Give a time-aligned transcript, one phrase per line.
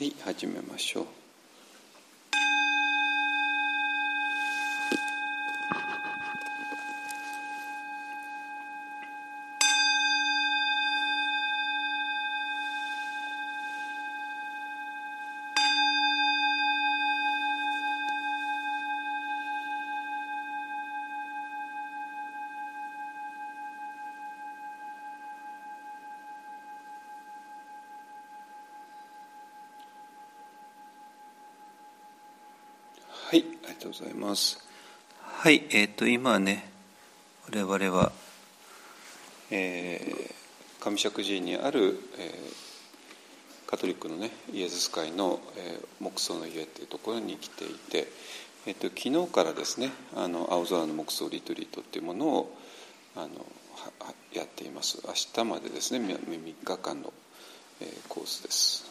[0.00, 1.19] はい始めましょう。
[34.00, 34.58] ございます。
[35.22, 36.70] はいえっ、ー、と今ね
[37.46, 38.12] 我々は
[39.50, 48.06] えー、上石寺にある、えー、カトリックのねイエズス会の、えー、木葬の家っていうところに来ていて、
[48.66, 52.56] えーと、昨日からですねあの青空の木葬リトリートっていうものを
[53.16, 53.28] あの
[54.32, 55.02] やっています。
[55.04, 57.12] 明日までですね3日間の、
[57.80, 58.86] えー、コースです。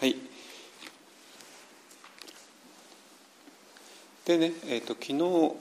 [0.00, 0.16] はい。
[4.26, 5.54] でね、えーと、昨日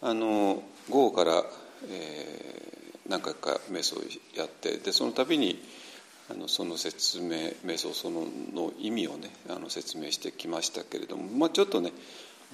[0.00, 1.42] あの午後から、
[1.90, 4.02] えー、何回か瞑想を
[4.38, 5.60] やってでその度に
[6.30, 11.90] あのその説明瞑想そのの意味をねあの説明してきましたけれども、まあ、ちょっとね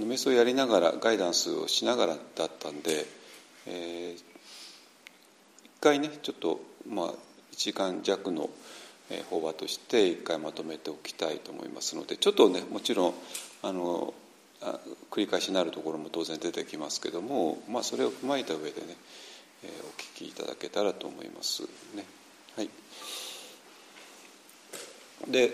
[0.00, 3.04] 瞑想をやりながらガイダンスをしながらだったんで、
[3.66, 4.22] えー、一
[5.82, 7.12] 回ねちょっとまあ1
[7.56, 8.48] 時間弱の
[9.28, 13.14] 法話として一回まとめておきたいと思いますのでちょっとねもちろん
[13.62, 14.14] あの
[15.10, 18.96] 繰り返しになるところも当然出てきますけども、まあ、それを踏まえた上でね、
[19.64, 21.62] えー、お聞きいただけたらと思います
[21.94, 22.04] ね。
[22.56, 22.70] はい、
[25.28, 25.50] で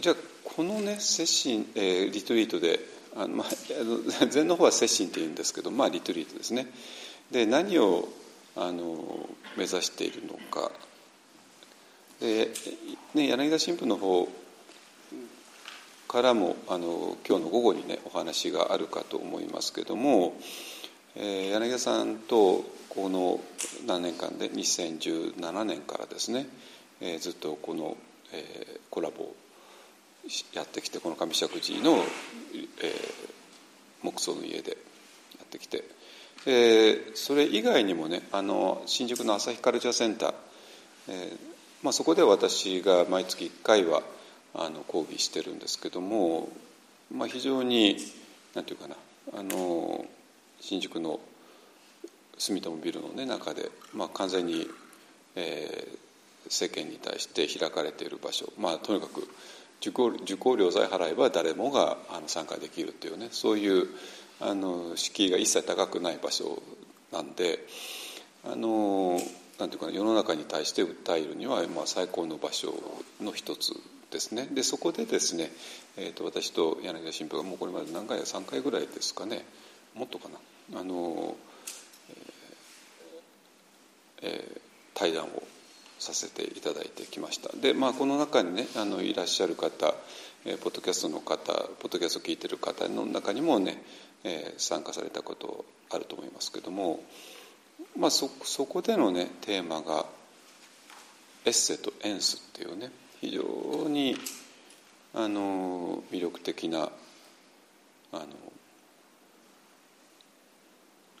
[0.00, 2.80] じゃあこのね接心、えー、リトリートで
[3.16, 3.48] あの、まあ、
[4.26, 6.66] 禅の方は接心っていうんですけど、まあ、リトリートですね。
[7.30, 8.08] で何を
[8.56, 10.72] あの目指しているのか
[12.20, 12.50] で、
[13.14, 14.28] ね、柳田新婦の方
[16.10, 20.34] からもあの今日の午後にねお話があるかと思いますけども、
[21.14, 23.38] えー、柳田さんとこの
[23.86, 26.48] 何年間で？2017年からですね、
[27.00, 27.96] えー、ずっとこの、
[28.32, 29.36] えー、コラボを
[30.52, 32.94] やってきてこの上石寺の、えー、
[34.02, 35.84] 木葬の家でやってきて、
[36.44, 40.34] えー、それ以外にもねあの新宿の朝日カルチャーセンター、
[41.06, 41.38] えー
[41.84, 44.02] まあ、そこで私が毎月1回は
[44.54, 46.48] あの講義してるんですけども、
[47.12, 47.96] まあ、非常に
[48.54, 50.04] 何て言うかなあの
[50.60, 51.20] 新宿の
[52.38, 54.66] 住友ビルの、ね、中で、まあ、完全に、
[55.36, 59.28] えー、世間に対して開かれている場所、まあ、とにかく
[59.80, 63.88] 受講受講料さえ払えば誰もがあの参加できるっていうねそういう
[64.40, 66.62] あの敷居が一切高くない場所
[67.12, 67.60] なんで
[68.44, 69.18] あの
[69.58, 72.74] なんていうかな世の中に対して訴えるには、まあ、最高の場所
[73.20, 73.72] の一つ
[74.10, 74.48] ですね。
[74.50, 75.50] でそこでですね、
[75.96, 79.44] えーと、私と柳田新婦がもうこれまで何回や3回ぐらいですかね。
[79.94, 80.28] もっとか
[80.72, 80.80] な。
[80.80, 81.36] あの、
[84.22, 84.60] えー、
[84.94, 85.42] 対談を
[85.98, 87.54] させていただいてきました。
[87.56, 89.94] で、まあ、この中にねあのいらっしゃる方、
[90.44, 93.82] えー、ポッドキャストの方ポッドキャストを聞いてる方の中にもね、
[94.24, 97.00] えー、参加されたことあると思いますけども、
[97.98, 100.06] まあそ、そこでのねテーマが
[101.44, 102.90] 「エッセとエンス」っていうね
[103.20, 104.16] 非常に
[105.12, 106.90] あの魅力的な
[108.12, 108.26] あの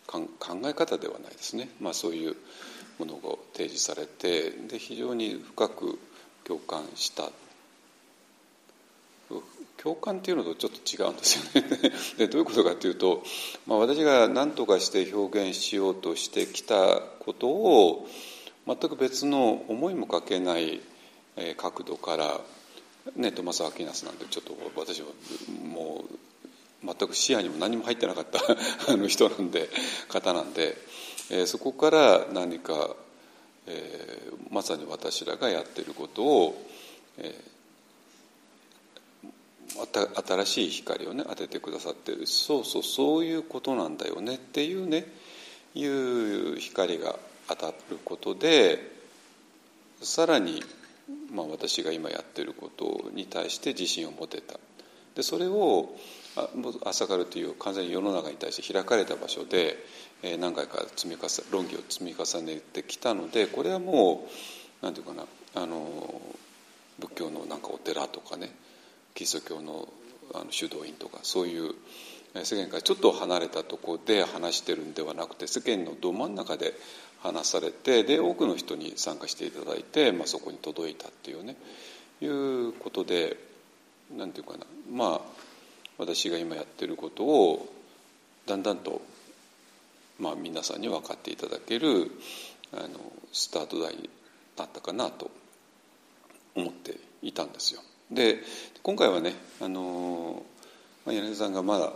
[0.06, 2.36] 考え方ではないですね、まあ、そういう
[2.98, 5.98] ものを提示されてで非常に深く
[6.44, 7.30] 共感した。
[9.76, 11.92] 共感っていうのとちょっと違うんですよね。
[12.18, 13.22] でどういうことかというと、
[13.66, 18.08] まあ、私が何とかして表現しようとしてきたことを
[18.66, 20.80] 全く別の思いもかけない
[21.40, 22.40] え角度から
[23.16, 25.06] ねトマス・アキナスなんてちょっと私は
[25.64, 26.04] も
[26.82, 28.40] う全く視野にも何も入ってなかった
[28.92, 29.68] あの人なんで
[30.08, 30.76] 方なんで、
[31.30, 32.94] えー、そこから何か、
[33.66, 36.66] えー、まさに私らがやってることを、
[37.18, 45.10] えー、新しい光をね当ててくださってるそうそうそういうことなんだよねっていうね
[45.74, 49.00] いう光が当たることで
[50.02, 50.62] さらに
[51.32, 54.58] まあ、私が今やってることに対して自信を持てた。
[55.14, 55.94] でそれを
[56.84, 59.76] 朝からという完全に世の中に対して開かれた場所で、
[60.22, 64.28] え、何回か積み重論議を積み重ねてきたのでこれはも
[64.82, 66.20] う何て言うかなあの
[66.98, 68.54] 仏教のなんかお寺とかね
[69.14, 69.88] キリスト教の
[70.32, 71.74] あの修道院とかそういう
[72.44, 76.74] 世間からちょっと離れたところで話してるんではなくて世間のど真ん中で
[77.22, 81.56] 話されてで多くの人に参加していただいて、まあ、そこに届いたっていうね
[82.20, 83.36] いうことで
[84.16, 85.20] なんていうかなまあ
[85.98, 87.72] 私が今やってることを
[88.46, 89.02] だんだんと、
[90.18, 92.10] まあ、皆さんに分かっていただける
[92.72, 92.88] あの
[93.32, 94.08] スタート台に
[94.56, 95.30] なったかなと
[96.54, 97.80] 思っていたんですよ。
[98.10, 98.40] で
[98.82, 100.42] 今回はねあの
[101.06, 101.92] まあ柳さんがまだ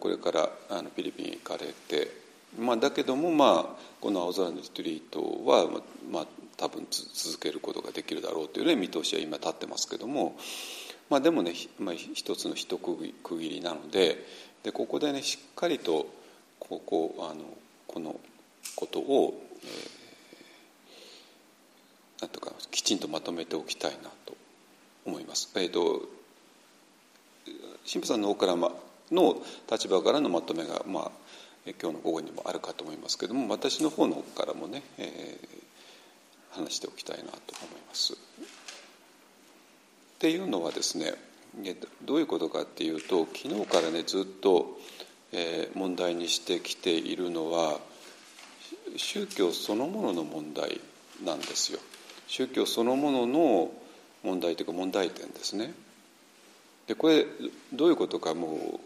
[0.00, 2.10] これからあのフィリピンに行かれて、
[2.56, 5.68] まあ、だけども、まあ、この青空のリトリートは、
[6.10, 10.36] まあ、多分続けることができるだろうというね見通しは今立ってますけども、
[11.10, 14.24] まあ、でもね、まあ、一つの一区切りなので
[14.62, 16.08] でここでねしっかりと
[16.58, 17.44] ここあの
[17.86, 18.18] この
[18.74, 24.36] ことを、えー、なんとかきちんとまとめておきたいなと
[25.06, 25.50] 思います。
[25.56, 26.02] えーと、
[27.90, 29.36] 神父さんの方からの
[29.70, 31.10] 立場からのまとめが、まあ、
[31.66, 38.14] 今日の午後にもあるかと思いますけれども私の方のからもね、えー、話しておきたいなと思います。
[38.14, 38.16] っ
[40.18, 41.14] ていうのはですね
[42.04, 44.78] どういうことかっていうと昨日からねずっと、
[45.32, 47.78] えー、問題にしてきているのは
[48.96, 50.80] 宗教そのものの問題
[51.24, 51.78] なんですよ。
[52.26, 53.70] 宗教そのものの
[54.22, 55.72] 問題というか問題点ですね。
[56.86, 57.26] でこれ
[57.72, 58.80] どういうことかも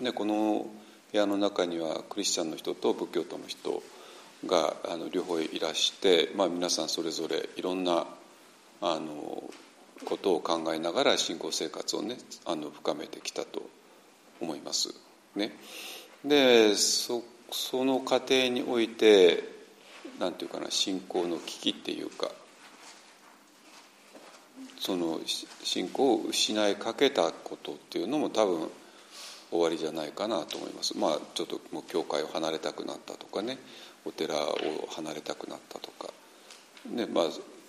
[0.00, 0.66] う、ね、この
[1.12, 3.82] 部屋の中にはクリスチャンの人と仏教徒の人
[4.46, 8.06] があの両方いらして、まあ、皆さんそれぞれいろんな
[8.80, 9.42] あの
[10.04, 13.68] ことを考えながら信仰生活をねあの深めてきたと
[14.40, 14.94] 思います。
[15.34, 15.52] ね、
[16.24, 19.44] でそその過程において
[20.18, 22.30] なんていうかな信仰の危機っていうか
[24.78, 25.20] その
[25.62, 28.70] 信仰を失いかけたことっていうのも多分
[29.50, 30.96] 終わりじゃないかなと思います。
[30.96, 33.58] まあちょっともう教会を離れたくなったとかね
[34.04, 34.56] お寺を
[34.90, 36.12] 離れたくなったとか、
[36.90, 37.24] ねまあ、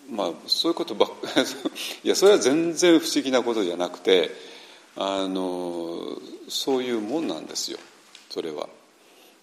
[0.10, 1.16] まあそういうことばっか
[2.04, 4.32] いやそれは全然不思議なことじゃなくて
[4.96, 6.20] あの
[6.50, 7.80] そういうもんなんですよ
[8.30, 8.70] それは。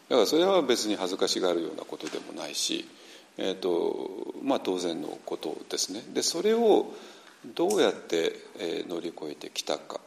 [0.09, 2.87] だからそれは別に恥ずかしがるようなことでもないし、
[3.39, 6.05] えーとまあ、当然のことですね。
[6.13, 6.93] でそれを
[7.55, 8.37] どうやって、
[8.89, 10.01] 乗り越えてきたか。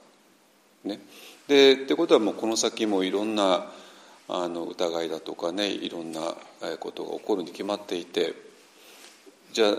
[0.84, 1.00] ね、
[1.48, 3.72] でってことはもうこの先もいろんな
[4.30, 6.36] あの疑いだとかねいろんな
[6.80, 8.34] ことが起こるに決まっていて
[9.54, 9.76] じゃあ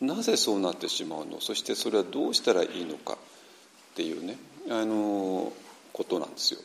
[0.00, 1.40] なぜそうなってしまうの？
[1.40, 3.16] そしてそれはどうしたらいいのかっ
[3.94, 4.38] ていうね
[4.70, 5.52] あの
[5.92, 6.60] ことなんですよ。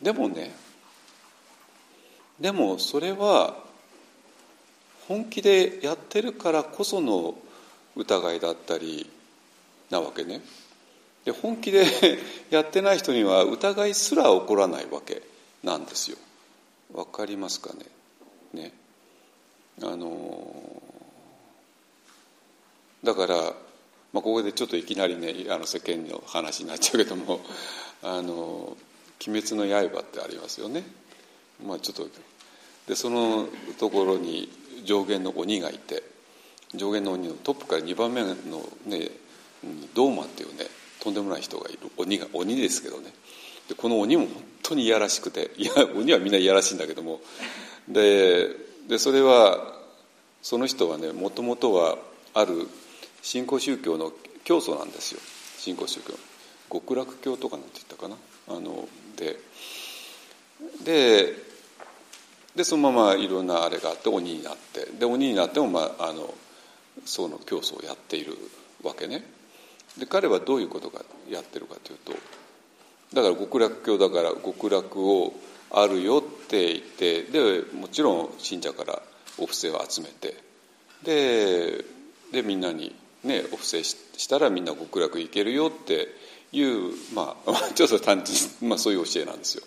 [0.00, 0.54] でもね
[2.40, 3.56] でもそれは
[5.06, 7.34] 本気でやってるからこその
[7.96, 9.10] 疑いだったり
[9.90, 10.40] なわけね。
[11.24, 11.86] で本気で
[12.50, 15.22] やってない人には疑いすら起こらないわけ
[15.62, 16.16] なんですよ。
[16.92, 17.72] わかりますか
[18.52, 18.62] ね？
[18.64, 18.72] ね
[19.82, 20.82] あの
[23.02, 27.40] だから、まあ、ここでちょっといきなりねあの世間の話になっちゃうけども
[28.02, 28.76] 「あの
[29.26, 30.84] 鬼滅の刃」ってありますよね。
[31.64, 32.08] まあ、ちょっと
[32.88, 33.48] でその
[33.78, 34.50] ところに
[34.84, 36.02] 上限の鬼がいて
[36.74, 38.34] 上限の鬼のトップから2番目の
[38.86, 39.10] ね
[39.94, 40.66] ドーマっていうね
[41.02, 41.78] とんでもない人がいる。
[41.96, 43.12] 鬼が鬼ですけどね。
[43.68, 45.50] でこの鬼も本当にいやらしくて。
[45.56, 47.20] いや鬼はみんないやらしいんだけども。
[47.88, 48.48] で
[48.86, 49.74] でそれは
[50.42, 51.98] その人はねもともとは
[52.34, 52.68] ある
[53.20, 54.12] 新興宗教の
[54.44, 55.20] 教祖なんですよ。
[55.58, 56.14] 新興宗教。
[56.70, 58.16] 極楽教とかなんて言ったかな。
[58.48, 59.40] あので
[60.84, 61.34] で
[62.54, 64.86] でそのままいろんなあれがあって鬼になって。
[64.98, 66.32] で鬼になっても、まあ、あの
[67.04, 68.36] その教祖をやっている
[68.84, 69.24] わけね。
[69.98, 72.12] で彼はどういうことがやってるかというと
[73.14, 75.34] だから極楽教だから極楽を
[75.70, 79.02] あるよって言ってでもちろん信者から
[79.38, 80.36] お布施を集めて
[81.02, 81.84] で
[82.32, 82.94] でみんなに
[83.24, 86.08] ね、お布施したらみんな極楽行けるよって
[86.52, 89.62] いう、まあ、 ちょっと単純、まあ、そういう教えなんですよ。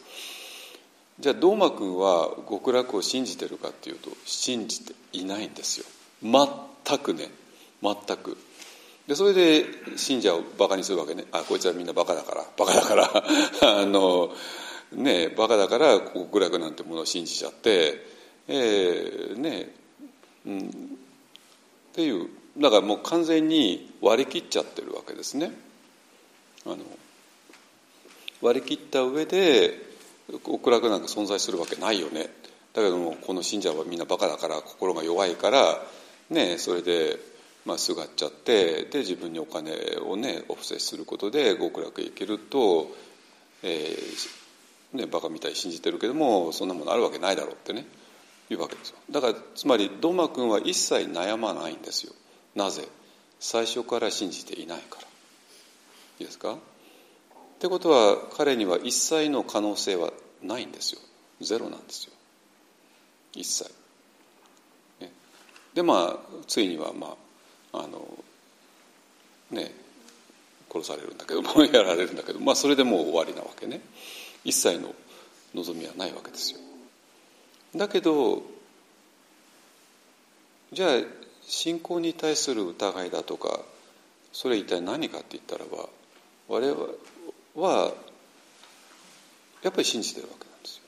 [1.19, 5.85] じゃあ堂馬君は極楽を信じてるかっていうと信じていないんですよ。
[6.21, 7.29] 全くね。
[7.81, 8.37] 全く。
[9.07, 9.65] でそれで
[9.97, 11.25] 信者をバカにするわけね。
[11.31, 12.45] あこいつはみんなバカだから。
[12.57, 13.23] バカだから。
[13.81, 14.33] あの
[14.93, 18.15] ねバカだから極楽なんてものを信じちゃって。
[18.47, 19.75] えー、ね
[20.45, 20.59] うん。
[20.59, 20.61] っ
[21.93, 22.29] ていう。
[22.57, 25.51] だからもう完全に割り切っちゃってるわけですね。
[26.65, 26.77] あの
[28.41, 29.79] 割り切った上で
[30.43, 32.29] 極楽なんか存在するわけないよね。
[32.73, 35.81] だけどもこの信者はみんなバカだから心が弱いから
[36.29, 37.17] ねそれで
[37.65, 39.73] まあすがっちゃってで自分にお金
[40.05, 42.95] をねお布施することで極楽へ行けると、
[43.63, 47.85] えーね、バカみたい信じてるけどもそんなものあるわけないだろうってね
[48.49, 48.97] いうわけですよ。
[49.09, 52.13] だからつまりドマ君は一切悩まないんですよ。
[52.53, 52.87] なぜ？
[53.39, 55.07] 最初から信じていないから。
[56.19, 56.53] いいですか？
[56.53, 56.57] っ
[57.59, 60.11] てことは彼には一切の可能性は
[60.43, 61.01] ないんですよ。
[61.41, 62.13] ゼロなんですよ。
[63.33, 63.69] 一切、
[65.01, 65.11] ね、
[65.73, 67.15] でまあついにはまあ
[67.83, 68.07] あの
[69.51, 69.71] ね
[70.71, 73.81] 殺されるんだけど もやられるんだけどまあそれでもう終わりなわけね
[74.43, 74.93] 一切の
[75.53, 76.59] 望みはないわけですよ
[77.75, 78.43] だけど
[80.71, 81.01] じゃあ
[81.47, 83.61] 信仰に対する疑いだとか
[84.33, 85.87] それ一体何かって言ったらば
[86.47, 86.87] 我々
[87.55, 87.93] は
[89.63, 90.83] やっぱり信じてるわけなんですよ。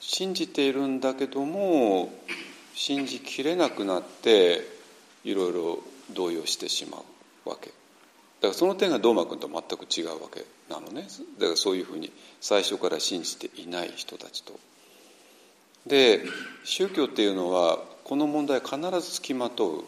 [0.00, 2.12] 信じているんだけども
[2.74, 4.62] 信じきれなくなって
[5.24, 5.78] いろいろ
[6.10, 6.98] 動揺してしま
[7.44, 7.68] うわけ。
[7.68, 7.72] だ
[8.42, 11.08] からその点がドーマ君と全く違うわけなのね。
[11.38, 14.58] だからそういうふうに最初から信じていない人たちと。
[15.86, 16.22] で
[16.64, 19.84] 宗教っていうのはこの問題必ずつきまと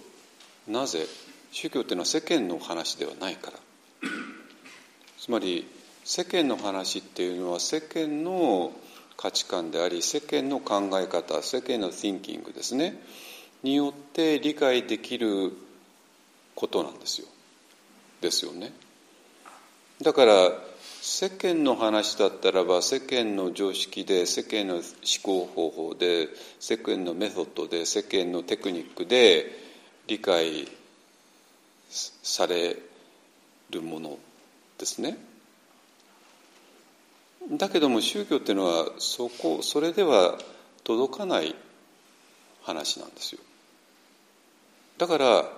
[0.67, 0.71] う。
[0.71, 1.07] なぜ？
[1.51, 3.59] 宗教っていうのは世間の話ではないから。
[5.19, 5.67] つまり
[6.05, 8.73] 世間の話っていうのは世間の
[9.17, 13.03] 価値観であり世間の考え方世間の thinking ですね。
[13.63, 15.53] によって理解できる
[16.59, 17.29] ことなんですよ。
[18.21, 18.73] ですよね。
[20.03, 20.35] だから
[21.01, 24.83] 世間の話だったらば世間の常識で世間の思
[25.23, 29.47] 考方法で世間のメソッドで世間のテクニックで
[30.09, 30.67] 理解
[31.91, 32.77] され
[33.71, 34.19] るもの
[34.79, 35.17] ですね。
[37.53, 40.37] だけども宗教っていうのはそこそれでは
[40.83, 41.55] 届かない
[42.65, 43.41] 話なんですよ。
[44.99, 45.58] だから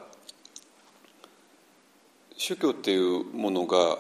[2.41, 3.99] 宗教っていうものが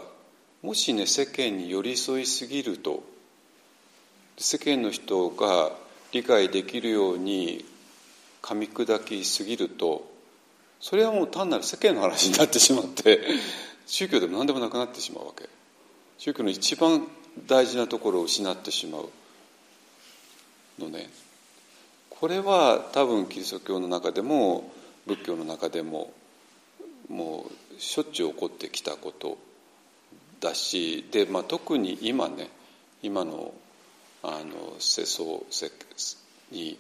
[0.62, 3.02] もしね世間に寄り添いすぎると
[4.38, 5.72] 世間の人が
[6.12, 7.66] 理解できるように
[8.40, 10.10] 噛み砕きすぎると
[10.80, 13.20] それはもう単なる世間の話になってしまって
[13.86, 15.46] 宗教でも何でもなくなってしまうわけ。
[16.16, 17.06] 宗教の一番
[17.46, 19.10] 大事なところを失ってしまう。
[20.78, 21.10] のね。
[22.08, 24.72] これは多分キリスト教の中でも
[25.06, 26.14] 仏教の中でも
[27.10, 29.38] もうしょっちゅう起こってきたこと
[30.40, 32.48] だしで、まあ、特に今ね
[33.02, 33.54] 今の
[34.22, 35.40] あの世相
[36.52, 36.78] に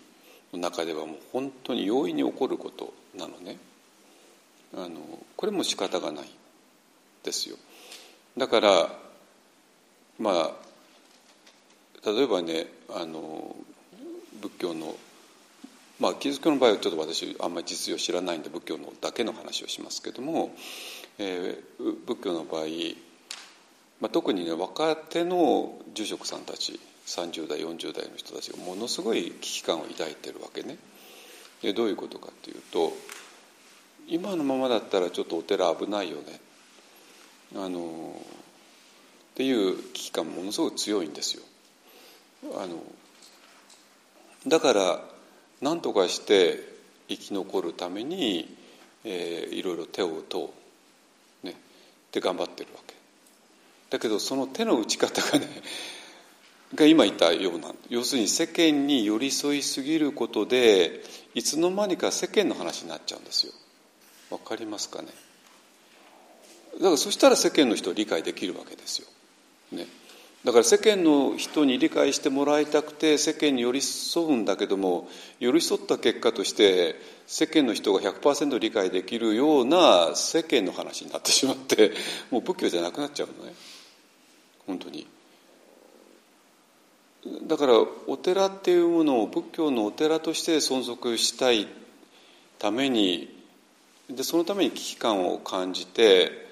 [0.52, 3.56] の中ではもう本当に容易に起こることなのね。
[4.74, 5.00] あの
[5.36, 6.30] これも仕方がない
[7.24, 7.56] ですよ。
[8.36, 8.90] だから
[10.18, 10.50] まあ
[12.04, 13.56] 例えばねあの
[14.42, 14.94] 仏教の
[16.00, 20.50] まあキリスト教の場合はちょっと私あんまり実情知らないんで仏教のだけの話をしますけども、
[21.18, 22.64] えー、仏教の場合
[24.00, 30.78] まあ、特にね若手の住職さんたち30代40代の人たちがものすごい危機感を抱いてるわけね。
[31.62, 32.92] でどういうことかっていうと
[34.08, 36.40] 今のままだったらちょっとお寺危ないよね
[37.54, 38.14] あの
[39.32, 41.42] っていう危機感ものすごく強いんですよ。
[42.56, 42.82] あの
[44.46, 45.04] だから
[45.60, 46.60] 何とかして
[47.08, 48.56] 生き残るために、
[49.04, 50.54] えー、いろいろ手を打と
[51.42, 51.54] う、ね、っ
[52.10, 52.94] て頑張ってるわけ。
[53.90, 55.46] だけどその手の打ち方がね
[56.74, 57.72] が今言ったような。
[57.88, 61.02] 要するに世間に寄り添いすぎることで
[61.34, 63.52] いつの間にか世間の話になっちゃうんですよ。
[64.30, 65.08] わかりますかね。
[66.74, 69.08] だからそしたら世間の人は理解できるわけですよ、
[69.72, 69.86] ね、
[70.44, 81.92] だから世間の人に理解してもらいたくて世間に寄り添うんだけども寄り添った結果として世間の人が100%理解できるような世間の話になってしまって
[82.30, 83.54] もう仏教じゃなくなっちゃうのね。
[84.66, 85.06] 本当に。
[87.46, 87.74] だから
[88.06, 91.68] お寺っていうものを仏教のお寺として存続したい
[92.58, 93.40] ために
[94.08, 96.49] でそのために危機感を感じて、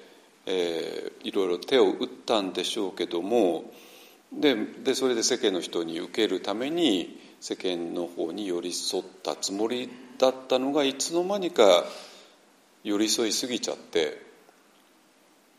[0.51, 3.71] えー、いろいろ手を打ったんでしょうけども
[4.33, 11.85] ででそれで世間の人に受けるために世間の方に寄り添ったつもりだったのがいつの間にか
[12.83, 14.21] 寄り添いすぎちゃって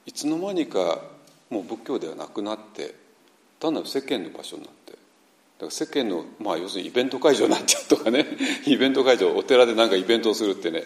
[0.06, 1.02] いつの間にか
[1.50, 2.94] もう仏教ではなくなって
[3.60, 8.26] 単なる世間の場所になってだから世間の、まあ、要するにイベント会場になっちゃうとかね
[8.66, 10.84] イベント会場お寺で何かイベントをするってね。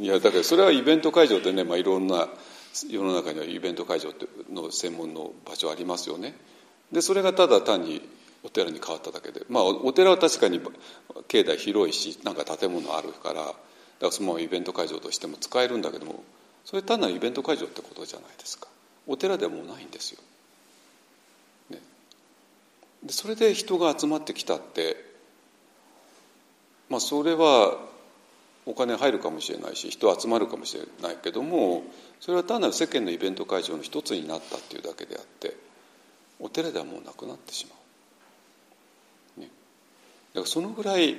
[0.00, 2.28] いやだからそれはイベント会場ってね、まあ、いろんな
[2.90, 4.12] 世の中にはイベント会場
[4.50, 6.34] の専門の場所ありますよね。
[6.92, 8.06] でそれがただ単に
[8.42, 9.42] お寺に変わっただけで。
[9.48, 10.60] まあお寺は確かに
[11.28, 13.56] 境内広いしなんか建物あるからだか
[14.00, 16.22] らそのままイベント会場としても使えるんだけども
[16.64, 18.68] それ単なるイベント会場ってことじゃないですか。
[19.06, 20.20] お寺でもないんですよ。
[21.70, 21.80] ね、
[23.02, 25.08] でそれで人が集まってきたって
[26.88, 27.76] まあ、それは
[28.68, 31.84] お金入るかもしれないし人集まるかもしれないけども
[32.20, 35.56] それは単なる世間のイベント会場の一つになったっていうだけであって
[36.38, 37.74] お寺ではもうなくなってしま
[39.38, 39.40] う。
[39.40, 39.48] ね、
[40.34, 41.16] だからそのぐらい、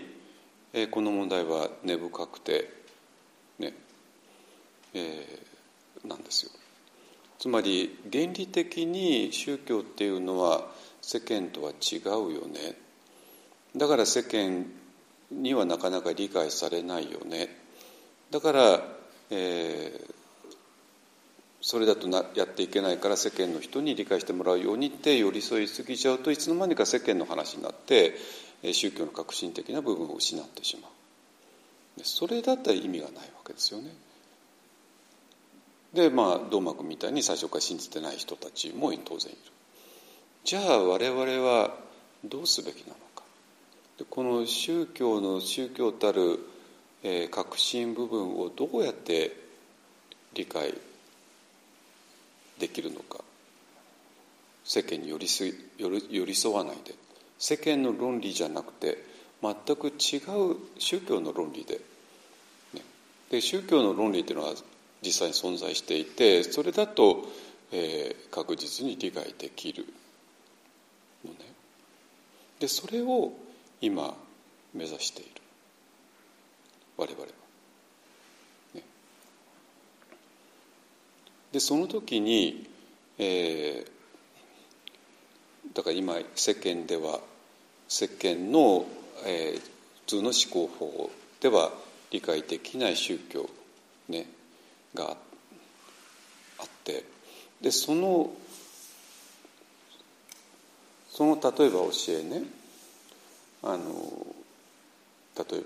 [0.74, 2.72] えー、この問題は根深くて
[3.58, 3.74] ね
[4.94, 6.52] えー、なんですよ。
[7.40, 10.68] つまり原理的に宗教っていうのは
[11.02, 12.76] 世間とは違うよね
[13.76, 14.66] だから世間
[15.32, 17.50] にはなかなか理解されないよね
[18.32, 18.82] だから、
[19.30, 20.14] えー、
[21.62, 28.16] それだとなやっていけないから世間の人に理解してもらうようにって寄り添いすぎちゃうといつの間にか世間の話になって
[28.74, 30.92] 宗教の革新的な部分を失ってしまう
[32.04, 33.90] それだったら意味がないわけですよね。
[35.94, 39.42] でまあ道幕みたいに最初から信じてない人たちも当然いる。
[40.46, 41.76] じゃあ我々は
[42.24, 42.96] どうすべきなの
[44.06, 46.40] この宗教の宗教たる、
[47.04, 49.36] えー、革新部分をどうやって
[50.34, 50.74] 理解
[52.60, 53.24] できるのか。
[54.64, 56.94] 世間に寄り添寄り添わないで。
[57.40, 59.04] 世間の論理じゃなくて
[59.42, 60.18] 全く違
[60.52, 61.80] う宗教の論理で,、
[62.74, 62.82] ね、
[63.32, 64.54] で宗教の論理っていうのは
[65.02, 67.26] 実際に存在していてそれだと、
[67.72, 69.86] えー、確実に理解できる
[71.26, 71.38] のね。
[72.60, 73.32] でそれを
[73.82, 74.16] 今
[74.74, 75.30] 目指している。
[76.98, 77.28] 我々は。
[78.76, 78.84] ね、
[81.54, 82.68] でその時に、
[83.18, 83.90] えー、
[85.74, 87.20] だから今世間では
[87.88, 88.86] 世間の、
[89.26, 89.62] えー、普
[90.08, 91.72] 通の思考法では
[92.12, 93.50] 理解できない宗教、
[94.10, 94.26] ね、
[94.94, 95.16] が
[96.60, 97.06] あって。
[97.62, 98.32] でその
[101.10, 102.59] その例えば教えね。
[103.64, 104.26] あの
[105.38, 105.62] 例え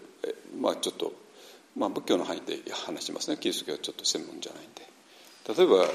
[0.56, 1.14] ばまあちょっと、
[1.76, 3.38] まあ、仏教の範囲で話しますね。
[3.38, 4.94] キリスト教はちょっと専門じゃないんで。
[5.56, 5.86] 例えば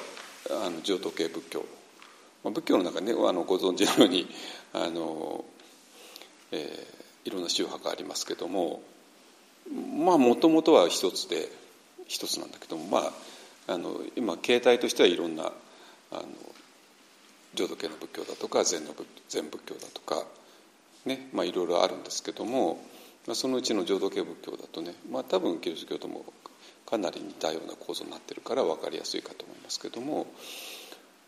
[0.64, 1.64] あの浄土系仏教、
[2.44, 4.28] まあ、仏教の中にねあのご存知のように
[4.74, 5.44] あの、
[6.52, 8.82] えー、いろんな宗派がありますけども
[9.72, 11.48] まあもともとは一つで
[12.06, 12.98] 一つなんだけどもま
[13.68, 16.22] ああの今形態としてはいろんなあの
[17.54, 18.94] 浄土系の仏教だとか禅の
[19.28, 20.24] 禅仏教だとか、
[21.08, 22.78] ねまあ、いろいろあるんですけども、
[23.26, 26.24] まあ、そのうちの浄土系仏教だとね、まあ、多分キリスト教とも
[26.86, 30.26] かなり似たような構造になってるから分かりやすいかと思いますけども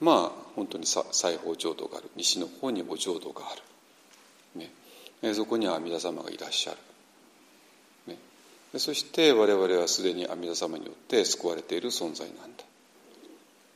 [0.00, 1.02] まあ本当に西
[1.36, 3.62] 方浄土がある西の方にも浄土がある、
[5.22, 6.78] ね、そこには阿弥陀様がいらっしゃる。
[8.06, 8.18] ね、
[8.78, 12.64] そして我々はすでに阿弥陀様によって救われている存在なんだ。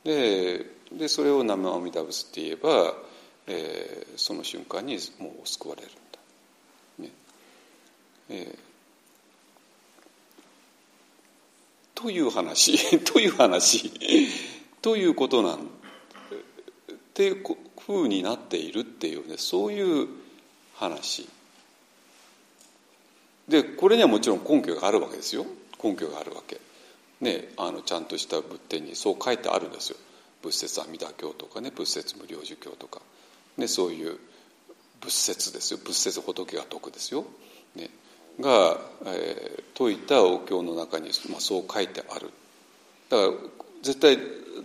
[0.03, 2.95] ででそれを南無阿弥陀仏って言えば、
[3.47, 6.19] えー、その瞬間にもう救われるんだ。
[6.99, 7.11] ね。
[8.29, 13.91] えー、という話 という話
[14.81, 17.43] ということなんっていう
[17.79, 20.07] ふうになっているっていうねそういう
[20.75, 21.27] 話。
[23.47, 25.45] でこれにはもちろん根拠があるわけですよ。
[25.83, 26.59] 根拠があるわけ。
[27.21, 29.97] ね、あのちゃんとした仏典にそう書いてあるんですよ。
[30.41, 33.01] 仏説阿弥陀経とかね仏説無量寿経とか、
[33.57, 34.17] ね、そういう
[35.01, 35.79] 仏説ですよ。
[35.83, 37.25] 仏説仏が説くですよ、
[37.75, 37.89] ね、
[38.39, 42.31] が、えー、説いたお経の中に、まあ、そう書いてある
[43.09, 43.31] だから
[43.83, 44.17] 絶対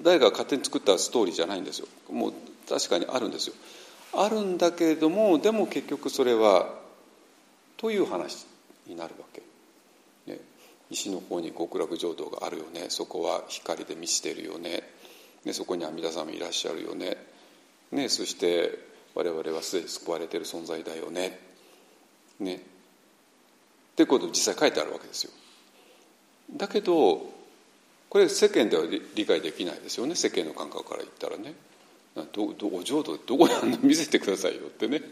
[0.02, 2.32] 誰が勝手に作ったストーリーじゃないんですよもう
[2.68, 3.54] 確かにあるんですよ
[4.14, 6.68] あるんだけれどもでも結局それは
[7.76, 8.46] という話
[8.86, 9.42] になるわけ
[10.32, 10.38] ね
[10.90, 14.82] 西の方に極楽浄土があるよねそこは光で満ちてるよね
[15.44, 17.16] ねそこに阿弥陀様いらっしゃるよね
[17.92, 18.78] ねそして
[19.14, 21.38] 我々はすでに救われている存在だよね。
[22.38, 22.56] ね。
[22.56, 22.58] っ
[23.96, 25.30] てことを実際書いてあるわけですよ。
[26.56, 27.20] だけど
[28.08, 30.14] これ世間では理解できないですよね。
[30.14, 31.54] 世間の感覚から言ったらね。
[32.32, 33.78] どどお浄土どこにあんの？
[33.82, 35.02] 見せてくださいよってね。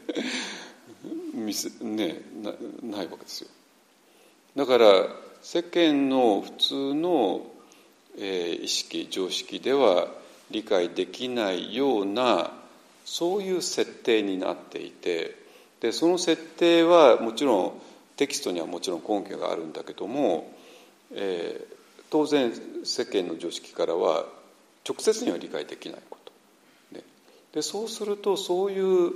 [1.35, 3.49] 見せねなないわけですよ。
[4.57, 5.09] だから
[5.43, 7.47] 世間の普通の、
[8.17, 10.09] えー、意識常識では
[10.51, 12.58] 理解できないような
[13.09, 15.35] そういう設定になっていて
[15.81, 17.73] でその設定はもちろん
[18.17, 20.53] テキストにはもちろん根拠があるんだけども、
[21.15, 22.53] えー、当然
[22.85, 24.27] 世間の常識からは
[24.87, 26.33] 直接には理解できないこと。
[26.93, 27.05] で
[27.55, 29.13] でそうするとそういう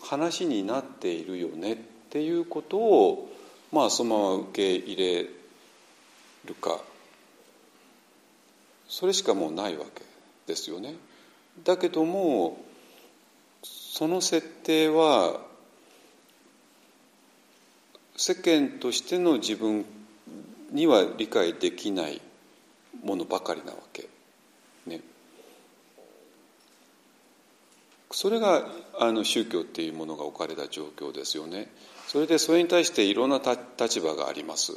[0.00, 1.76] 話になっているよねっ
[2.08, 3.30] ていうことを
[3.72, 5.28] まあそのまま受け入れ
[6.46, 6.80] るか
[8.88, 10.02] それしかもうないわけ
[10.46, 10.94] ですよね。
[11.62, 12.64] だけども
[13.96, 15.40] その設定は
[18.14, 19.86] 世間としての自分
[20.70, 22.20] には理解できない
[23.02, 24.06] ものばかりなわけ。
[24.86, 25.00] ね、
[28.10, 28.68] それが
[29.00, 31.68] あの宗教っていうものが置かれた状況ですよね。
[32.06, 33.40] それでそれに対していろんな
[33.80, 34.72] 立場があります。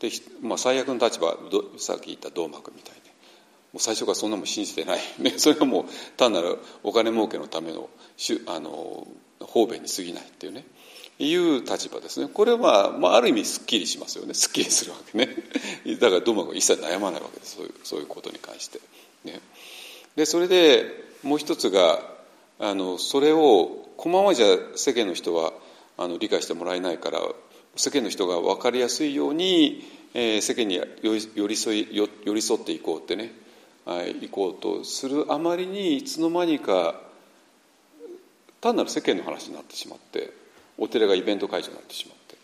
[0.00, 0.10] で、
[0.42, 1.34] まあ、最悪の立場
[1.78, 3.09] さっき言った銅幕みたいに
[3.72, 5.84] もう最初からそんなも信じてない、 ね、それはもう
[6.16, 7.88] 単なるお金儲けのための
[8.46, 9.06] あの
[9.40, 10.64] 方便に過ぎないっていうね。
[11.18, 12.30] いう立場ですね。
[12.32, 14.32] これは、まあ、ある意味すっきりしますよね。
[14.32, 15.28] すっきりするわけね。
[16.00, 17.56] だから銅幕は一切悩まないわけです。
[17.56, 18.80] そういうそういうことに関して。
[19.24, 19.40] ね、
[20.16, 20.86] でそれで
[21.22, 22.02] もう一つが
[22.58, 25.52] あのそれをこのままじゃ世間の人は
[25.98, 27.20] あの理解してもらえないから
[27.76, 31.88] 世間の人が分かりやすいように、えー、世間に寄り添い
[32.24, 33.32] 寄り添っていこうってね。
[33.96, 37.00] 行こうとするあまりにいつの間にか
[38.60, 40.32] 単なる世間の話になってしまって
[40.78, 42.36] お寺がイベント会場になってしまって。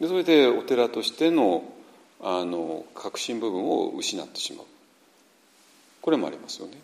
[0.00, 1.64] でそれでお寺としての
[2.20, 4.66] あの核心部分を失ってしまう。
[6.00, 6.78] これもありますよね。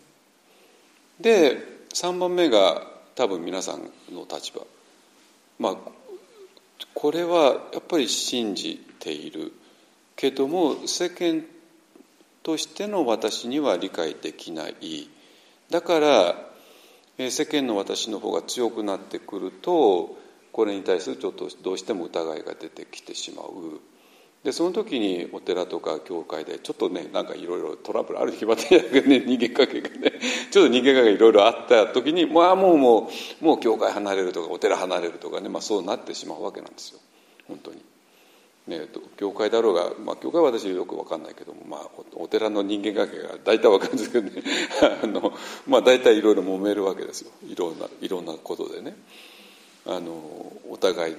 [1.19, 1.57] で
[1.93, 2.81] 3番目が
[3.15, 4.61] 多分皆さんの立場。
[5.59, 5.75] まあ
[6.93, 9.53] これはやっぱり信じている。
[10.15, 11.43] けども世間
[12.45, 15.09] としての私には理解できない。
[15.71, 16.35] だから
[17.17, 20.15] 世間の私の方が強くなってくると
[20.51, 23.81] これに対するちょっとどうしても疑いが出てきてしまう。
[24.43, 28.61] でその時にお寺とか教会でちょっとねなんかいろいろトラブルある日まで
[29.01, 30.13] ね人間関係がね
[30.51, 33.09] ちょっと人間関係いろいろあった時にまあもうも
[33.41, 36.99] うもう教会離れるとかお寺離れるとかね、まあ、そうなってしまうわけなんですよ。
[37.47, 37.83] 本当に。
[38.67, 44.41] ね、教会だろうが、まあ、教会は私よく分かんないけども、まあ、お寺の人間関係が大体分かるんですけどね。
[45.03, 45.33] あの、
[45.67, 47.31] まあ、大体いろいろ揉めるわけですよ。
[47.47, 48.97] いろんないろんなことでね。
[49.87, 50.13] あの
[50.67, 51.15] お互い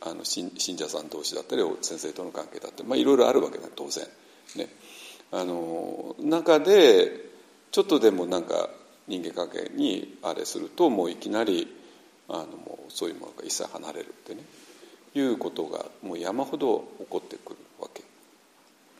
[0.00, 4.06] あの信者さん同士だったり先生との関係だったり、まあ、いろいろあるわけだ当然。
[4.54, 4.68] ね。
[5.32, 7.28] あの中で
[7.72, 8.70] ちょっとでもなんか
[9.08, 11.74] 人間関係にあれするともういきなり
[12.28, 14.44] あのもうそういうものが一切離れるってね。
[15.14, 18.02] いうことがもう山ほど起こってくるわけ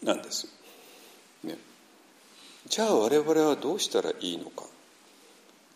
[0.04, 0.48] なんです。
[1.42, 1.58] ね、
[2.68, 4.64] じゃあ我々はどうしたらいいのか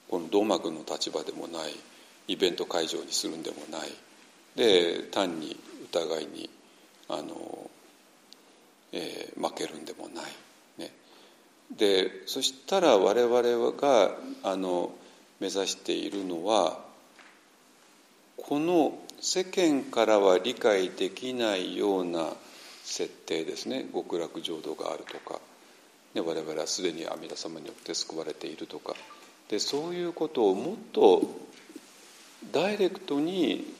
[0.08, 1.74] この銅幕の立場でもない
[2.28, 3.90] イベント会場にするんでもない
[4.56, 5.58] で単に
[5.92, 6.50] 疑いに
[7.08, 7.70] あの、
[8.92, 10.24] えー、負けるんでもない。
[10.78, 10.92] ね、
[11.76, 14.92] でそしたら我々があの
[15.40, 16.87] 目指しているのは
[18.42, 22.32] この世間からは理解できないような
[22.84, 23.84] 設定ですね。
[23.92, 25.40] 極楽浄土があるとか、
[26.14, 28.94] ね、我々はすでに阿弥陀様によって救われているとか。
[29.48, 31.22] でそういうことをもっと
[32.52, 33.74] ダイレクトに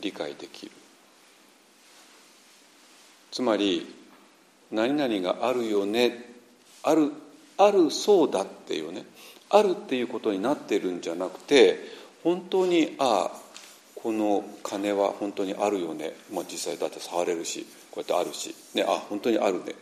[0.00, 0.72] 理解できる。
[3.30, 3.94] つまり
[4.70, 6.34] 何々があるよね。
[6.82, 7.12] ある
[7.56, 9.04] あるそうだっていうね。
[9.50, 11.78] あるっていうことになってるんじゃなくて
[12.22, 13.47] 本当にああ
[14.02, 19.74] この金は本当にあるよね、まあ、実際だって触れるしこうやってあるし、ね、あ本当にあるね。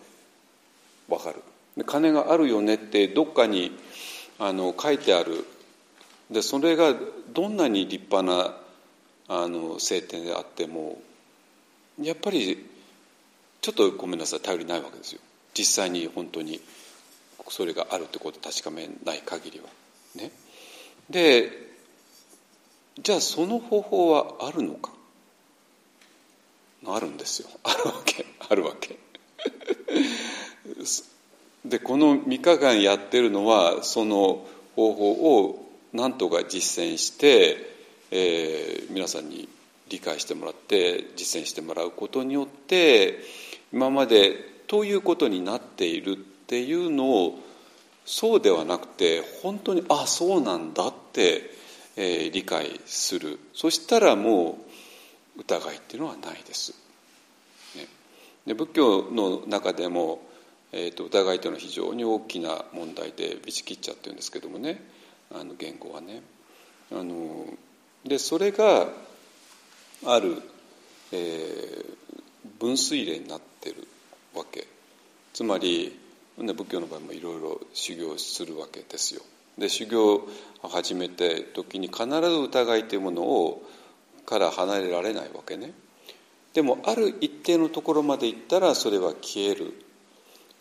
[1.08, 1.42] 分かる。
[1.76, 3.78] で金があるよねってどっかに
[4.38, 5.44] あの書いてある。
[6.30, 6.94] でそれが
[7.34, 8.56] どんなに立派な
[9.28, 10.98] あの聖典であっても
[12.00, 12.66] やっぱり
[13.60, 14.40] ちょっとごめんなさい。
[14.40, 15.20] 頼りないわけですよ。
[15.52, 16.60] 実際に本当に
[17.48, 19.66] それがあるってことを確かめない限りは。
[20.14, 20.32] ね、
[21.10, 21.65] で
[22.98, 24.92] じゃあその方法はあるのか？
[26.86, 27.48] あるんですよ。
[27.64, 28.26] あるわけ。
[28.48, 28.96] あるわけ。
[31.64, 37.74] でこの3日間やってるのはその方法を何とか実践して、
[38.10, 39.48] えー、皆さんに
[39.88, 43.18] 理解してもらって実践してもらうことによって
[43.72, 44.32] 今まで
[44.68, 47.38] ということになっているっていうのを
[48.04, 51.50] そうではなくて本当にあそうなんだって
[51.96, 54.58] えー、理解するそしたらも
[55.36, 56.74] う疑いっていうのはないです。
[57.76, 57.86] ね、
[58.46, 60.20] で仏教の中でも、
[60.72, 64.82] えーと、疑いというのは非常に大きな問題でビチキッチャっていうんですけどもね
[65.32, 66.22] あの言語はね。
[66.92, 67.46] あの
[68.04, 68.86] でそれが
[70.04, 70.40] ある、
[71.10, 73.88] えー、分水嶺になってる
[74.34, 74.68] わけ
[75.32, 75.98] つまり
[76.36, 79.22] 仏教の場合もいろいろ修行するわけですよ。
[79.58, 80.28] で修行を
[80.62, 83.62] 始めて時に必ず疑いというものを
[84.26, 85.72] から離れられないわけね。
[86.52, 89.74] でもある一定のところまで行ったらそれは消える。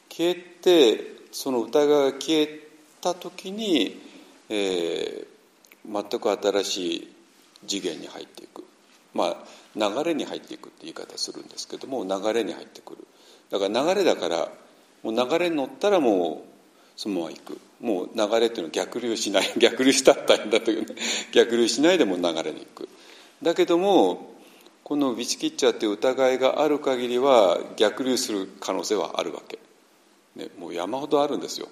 [0.09, 2.59] 消えてその疑いが消え
[3.01, 4.01] た時に、
[4.49, 7.13] えー、全く新しい
[7.67, 8.63] 次元に入っていく。
[9.13, 9.37] まあ
[9.75, 13.05] 流れに入っていくって言い方するんですけども流れに入ってくる。
[13.49, 14.49] だから流れだから
[15.03, 17.59] もう流れに乗ったらもうそのまま行く。
[17.81, 20.95] もう流れっていうのは逆流しない 逆流したら大変だというね。
[21.31, 22.89] 逆流しないでも流れに行く。
[23.41, 24.33] だけども
[24.83, 29.59] このビチキッチャーっていう疑いがある限りは逆流する可能性はあるわけ、
[30.35, 31.67] ね、もう山ほどあるんですよ。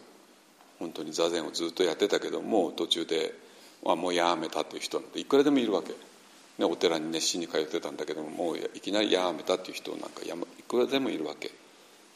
[0.79, 3.33] 本当に座禅をずっとやってたけども途中で
[3.85, 5.89] あもうやめたという人なんていくらでもいるわけ、
[6.57, 11.51] ね、お寺に熱心に通ってたんだけどももういきなりやめたっていう人なんかや、いくらでもいるわけ。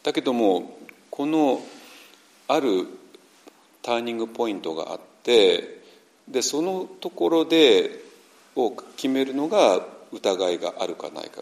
[0.04, 0.78] だけども
[1.12, 1.62] この
[2.48, 2.88] ある
[3.88, 5.82] ターニングポイントがあって
[6.28, 7.90] でそのところで
[8.58, 11.42] を決めるのが疑いがあるかないか。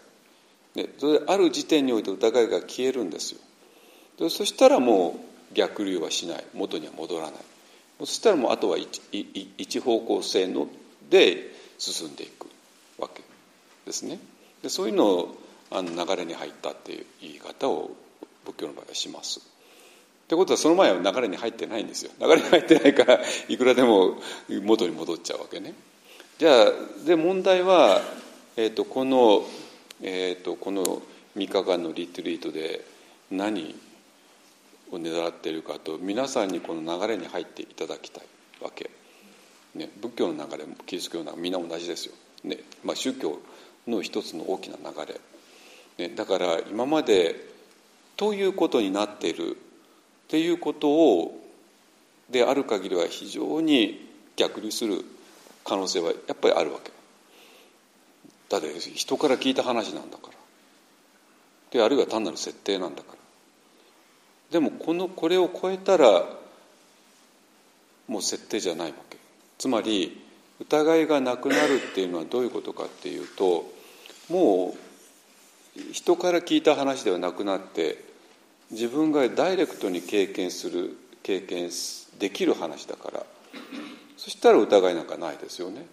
[0.76, 3.40] でそれである時点において疑いが消えるんですよ。
[4.18, 5.18] でそしたらも
[5.50, 6.44] う逆流はしない。
[6.54, 7.32] 元には戻らない。
[7.98, 9.02] そしたらもうあとは一
[9.58, 10.68] 一方向性の
[11.10, 12.46] で進んでいく
[12.98, 13.22] わけ
[13.86, 14.20] ですね。
[14.62, 15.36] でそういうのを
[15.72, 17.90] あの流れに入ったっていう言い方を
[18.44, 19.55] 仏教の場合はします。
[20.26, 22.10] ってことはその前は流れに入ってないんですよ。
[22.20, 24.16] 流れに入ってないからいくらでも
[24.64, 25.72] 元に戻っちゃうわけね。
[26.38, 26.72] じゃあ
[27.06, 28.00] で問題は、
[28.56, 29.44] えーと、この、
[30.02, 31.00] えーと、この
[31.36, 32.84] 3日間のリトリートで
[33.30, 33.76] 何
[34.90, 38.24] を狙っているかと皆さんにこの流れに入っていただきたい
[38.60, 38.90] わけ、
[39.76, 43.38] ね、仏教の流れもキリスト教の流れみんな同じですよ、ねまあ、宗教
[43.86, 44.84] の一つの大きな流
[45.98, 47.36] れ、ね、だから今まで
[48.16, 49.56] ということになっている
[50.26, 51.40] っていうことを
[52.30, 55.04] である限りは非常に逆流する
[55.64, 56.90] 可能性はやっぱりあるわけ。
[58.48, 60.32] だって人から聞いた話なんだから。
[61.70, 63.18] であるいは単なる設定なんだから。
[64.50, 66.24] でもこのこれを超えたら
[68.08, 69.18] もう設定じゃないわけ。
[69.58, 70.20] つまり
[70.60, 73.64] 疑いがなくなるっていうのはどういうことかっていうと
[74.28, 74.74] も
[75.76, 78.05] う人から聞いた話ではなくなって
[78.70, 81.70] 自分がダイレクトに経験する経験
[82.18, 83.26] できる話だから。
[84.16, 85.86] そしたら疑いなんかないですよね。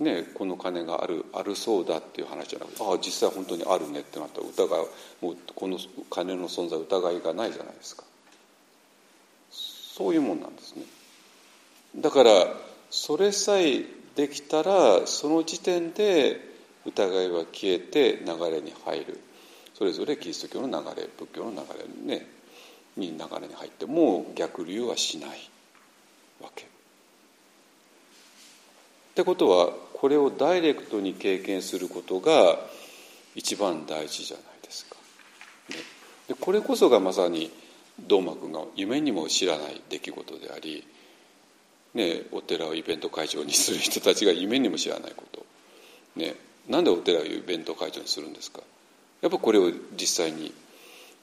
[0.00, 4.86] ねこの金があるあるそうだっていう話じゃなくてああ実際本当にあるねってなったら疑い
[5.20, 5.78] もうこの
[6.10, 8.04] 金の存在疑いがないじゃないですか。
[9.50, 10.82] そういうもんなんですね。
[11.96, 12.30] だから
[12.90, 13.84] それさえ
[14.16, 16.40] できたらその時点で
[16.86, 19.20] 疑いは消えて流れに入る。
[19.82, 21.58] それぞれキリスト教の流れ仏教の流
[22.06, 22.24] れね
[22.96, 25.30] に流れに入ってもう逆流はしない
[26.40, 26.62] わけ。
[26.62, 26.66] っ
[29.16, 32.60] てことはこれをダイレクトに経験することが
[33.34, 34.94] 一番大事じゃないですか。
[35.70, 35.78] ね、
[36.28, 37.50] でこれこそがまさに
[37.98, 40.86] 堂馬君が夢にも知らない出来事であり、
[41.94, 45.44] ね、お寺をイベント会場にする人たちが夢にも知らないこと。
[46.14, 46.36] ね、
[46.68, 48.60] なんでお寺をイベント会場にするんですか
[49.22, 50.52] やっぱこれを実際に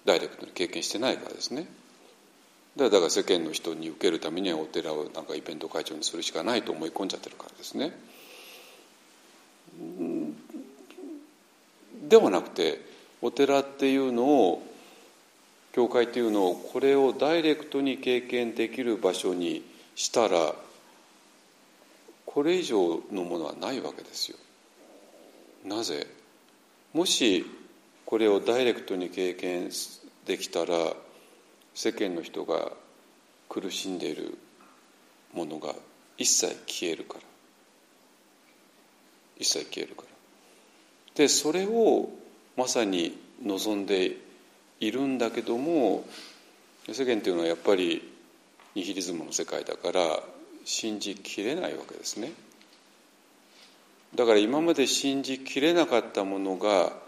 [0.05, 1.67] ダイレクトに経験してないからですね。
[2.77, 7.91] だから世間の人に受けるためにはお寺をなんかイベント会長にするしかないと思い込んじゃってるからですね。
[12.07, 12.79] ではなくて
[13.21, 14.63] お寺っていうのを
[15.73, 19.63] 教会っていうのをこれをダイレクトに経験できる場所に
[19.95, 20.55] したら
[22.25, 24.38] これ以上のものはないわけですよ。
[25.65, 26.07] なぜ？
[26.93, 27.45] もし
[28.09, 29.69] これをダイレクトに経験
[30.25, 30.95] できたら
[31.75, 32.71] 世間の人が
[33.47, 34.35] 苦しんでいる
[35.31, 35.75] ものが
[36.17, 37.21] 一切消えるから。
[39.37, 40.07] 一切消えるから。
[41.13, 42.09] でそれを
[42.57, 44.17] まさに望んで
[44.79, 46.03] いるんだけども
[46.91, 48.11] 世間っていうのはやっぱり
[48.73, 50.19] ニヒリズムの世界だから
[50.65, 52.31] 信じきれないわけですね。
[54.15, 57.07] だから今まで信じきれなかったものが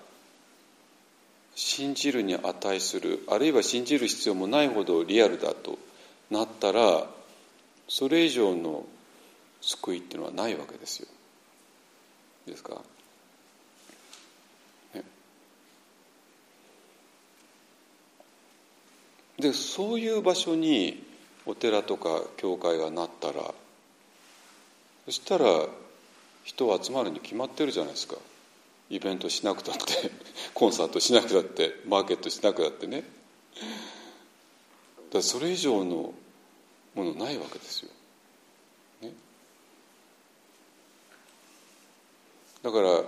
[1.56, 5.78] 信じるに値するあるいは信じる必要もないほどリアルだと
[6.30, 7.06] なったら
[7.88, 8.86] それ以上の
[9.62, 11.08] 救いっていうのはないわけですよ。
[12.48, 12.82] ですか、
[14.96, 15.04] ね、
[19.38, 21.04] でそういう場所に
[21.46, 23.54] お寺とか教会がなったら
[25.06, 25.46] そしたら
[26.44, 28.16] 人は集まるに決まってるじゃないですか。
[28.92, 30.12] イベントしなくたって
[30.54, 33.06] コンサートしなくたってマーケットしなくたってね
[35.12, 36.14] だそれ以上の
[36.94, 37.92] ものないわけですよ。
[39.02, 39.14] ね、
[42.62, 43.04] だから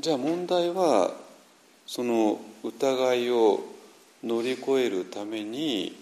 [0.00, 1.14] じゃあ問題は
[1.86, 3.64] その疑いを
[4.24, 5.96] 乗り越えるために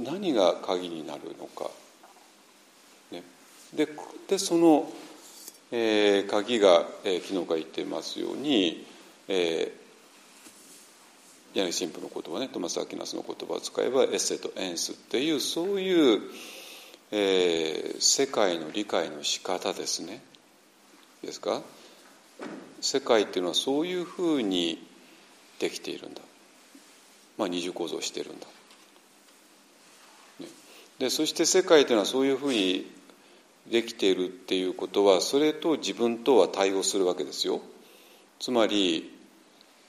[0.00, 1.70] 何が鍵になるのか。
[3.74, 3.88] で
[4.28, 4.90] でその、
[5.70, 8.86] えー、鍵が、えー、昨日から言ってますように、
[9.28, 16.22] えー、柳神父の言葉ねトマス・アキナスの言葉を使えばエッセとエンスっていうそういう、
[17.10, 20.22] えー、世界の理解の仕方ですね。
[21.22, 21.62] ですか？
[22.80, 24.78] 世界っていうのはそういうふうに
[25.58, 26.20] できているんだ、
[27.36, 28.46] まあ、二重構造してるんだ、
[30.38, 30.46] ね、
[31.00, 32.88] でそして世界というのはそういうふうに
[33.70, 37.60] できているっていうことはそれと自分とは対応するわけですよ。
[38.38, 39.12] つまり、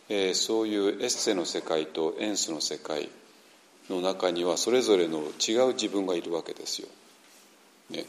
[0.09, 3.09] えー、そういうエッセの世界とエンスの世界
[3.89, 6.87] の中にはそれぞれの違う自分がいるわけですよ、
[7.89, 8.05] ね、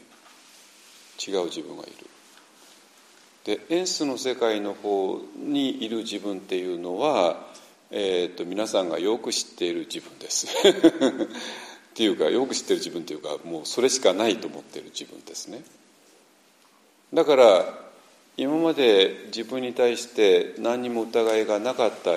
[1.25, 1.93] 違う自分がいる。
[3.43, 7.47] でエンスの世界の方にいる自分っていうのは、
[7.89, 10.47] えーと、皆さんがよく知っている自分です。
[11.91, 15.63] っていうかよく知ってる自分っていうかもうそれしかないと思ってる自分ですね。
[17.13, 17.79] だから
[18.37, 22.11] 今まで自分に対して何にも疑いがなかった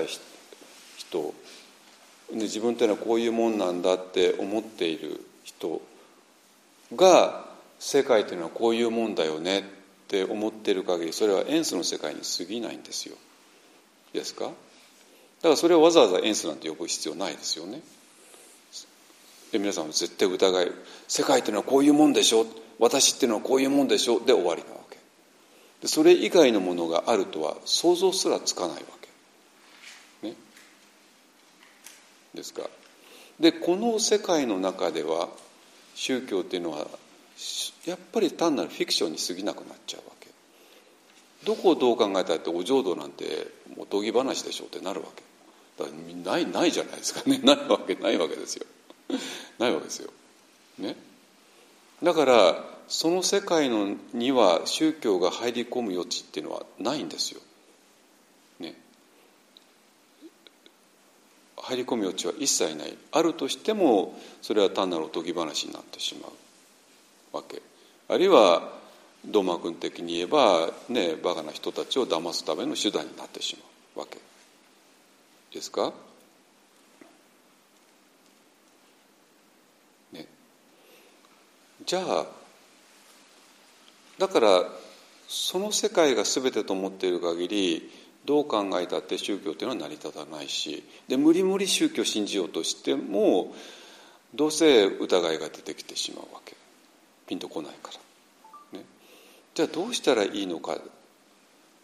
[0.96, 1.34] 人
[2.32, 5.82] 自分っていうのはこういうもんなんだって思っている人
[6.94, 7.44] が
[7.80, 9.62] 世界っていうのはこういうもんだよねっ
[10.08, 13.16] て思っている限りそれはエンスの世界に過ぎないんですよ。
[14.12, 14.44] ですか？
[14.44, 14.54] だか
[15.48, 17.82] らそれをわざわざエンスなんて呼ぶ必要ないですよね。
[19.55, 20.75] で皆さんも絶対疑える
[21.07, 22.45] 世界っていうのはこういうもんでしょ
[22.81, 24.99] 私っていうのはこういうもんでしょで終わりなわけ。
[25.81, 28.81] でそれ以外のものがあるとは想像すらつかないわ
[30.21, 30.29] け。
[30.29, 30.35] ね。
[32.35, 32.69] ですか。
[33.38, 35.29] でこの世界の中では
[35.95, 36.88] 宗教っていうのは
[37.87, 40.31] やっぱり単なるフィクションに過ぎなくなっちゃうわけ。
[41.47, 43.47] どこをどう考えたってお浄土なんて
[43.79, 45.23] おとぎ話でしょうってなるわけ。
[45.85, 47.23] だからないないじゃないですか。
[47.31, 48.67] ねないわけないわけですよ。
[49.59, 50.11] ないわけですよ。
[50.79, 50.97] ね、
[52.03, 57.40] だからその世界のには宗教が入り込む余地っていうのはないんですよ。
[58.61, 58.75] ね、
[61.57, 62.97] 入り込む余地は一切ない。
[63.12, 67.62] あるとしてもそれは単なるおとぎ話になってしまうわけ。
[68.09, 68.73] あるいは
[69.25, 73.62] ドーマ君的に言えばねバカな人たちを騙すための手段になってしま
[73.97, 74.19] うわけ。
[75.53, 75.93] ですか？
[81.87, 82.27] じゃあ
[84.18, 84.64] だから
[85.29, 87.90] その世界が全てと思っている限り
[88.25, 93.55] どう考えたって宗教っていうのは成り立たないしで無理無理宗教を信じようとしても
[94.35, 96.57] どうせ疑いが出てきてしまうわけ。
[97.27, 97.92] ピンとこないか
[98.73, 98.85] ら、ね、
[99.55, 100.79] じゃあどうしたらいいのか。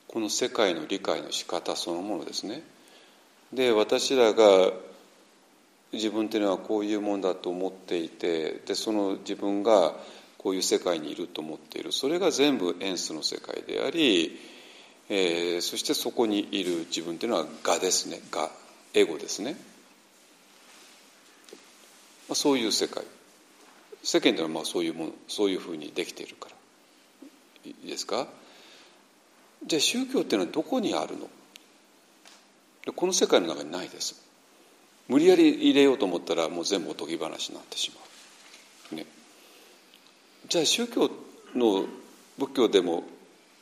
[0.08, 2.64] この世界の理解の仕方そのものですね。
[3.52, 4.72] で私らが
[5.92, 9.94] 自分っていうのはこういうもんだと思っていてでその自分が
[10.38, 11.92] こういう世界にいると思っている。
[11.92, 14.38] それが全部エンスの世界であり、
[15.08, 18.20] えー、そしてそこにいる自分っていうのは我ですね。
[18.32, 18.50] 我
[18.94, 19.52] エゴですね、
[22.28, 23.04] まあ、そういう世界。
[24.02, 26.56] 世間というのはまあそういうものそういうふうにできているから。
[27.66, 28.26] いいですか？
[29.66, 31.28] じゃあ宗教っていうのはどこにあるの？
[32.94, 34.29] この世界の中にないです。
[35.08, 38.00] 無理やり入れようと思ったらもう全部おとぎ話になってしま
[38.92, 39.06] う、ね、
[40.48, 41.10] じゃあ宗教
[41.54, 41.86] の
[42.38, 43.04] 仏教でも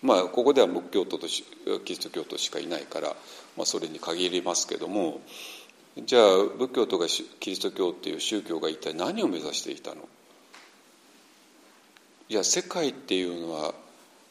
[0.03, 1.45] まあここでは仏教徒とキ
[1.87, 3.17] リスト教徒しかいないから、
[3.57, 5.21] まあ、それに限りますけども
[5.97, 7.07] じゃあ仏教とか
[7.41, 10.03] キリスト教っていう宗教が一体何を目指していたの？
[12.29, 13.75] いや世界っていうのは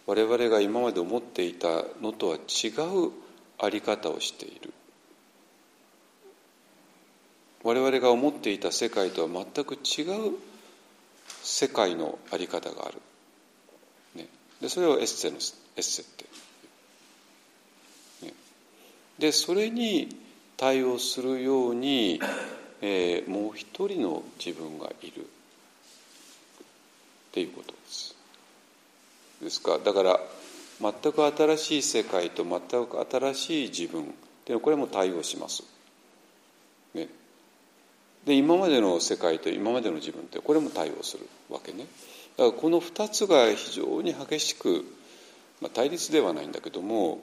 [0.05, 2.67] 我々が今まで思っていたのとは違
[3.07, 3.11] う
[3.59, 4.71] あり方をしている。
[7.63, 10.33] 我々が思っていた世界とは全く違う
[11.43, 13.01] 世界の在り方がある、
[14.15, 14.27] ね、
[14.61, 16.25] でそれをエッセのエッセって、
[18.25, 18.33] ね、
[19.19, 20.09] でそれに
[20.57, 22.19] 対応するように、
[22.81, 25.27] えー、もう一人の自分がいる。
[27.27, 28.15] っていうことです。
[29.43, 29.77] ですか。
[29.77, 30.19] だから
[30.81, 34.01] 全く新しい世界と全く新しい自分。
[34.01, 34.15] ってい
[34.47, 35.63] うのはこれも対応します、
[38.27, 41.85] で今までの世界と今までの自分ってこれも対応するわけね。
[42.35, 44.83] だからこの2つが非常に激しく、
[45.61, 47.19] まあ、対立ではないんだけども、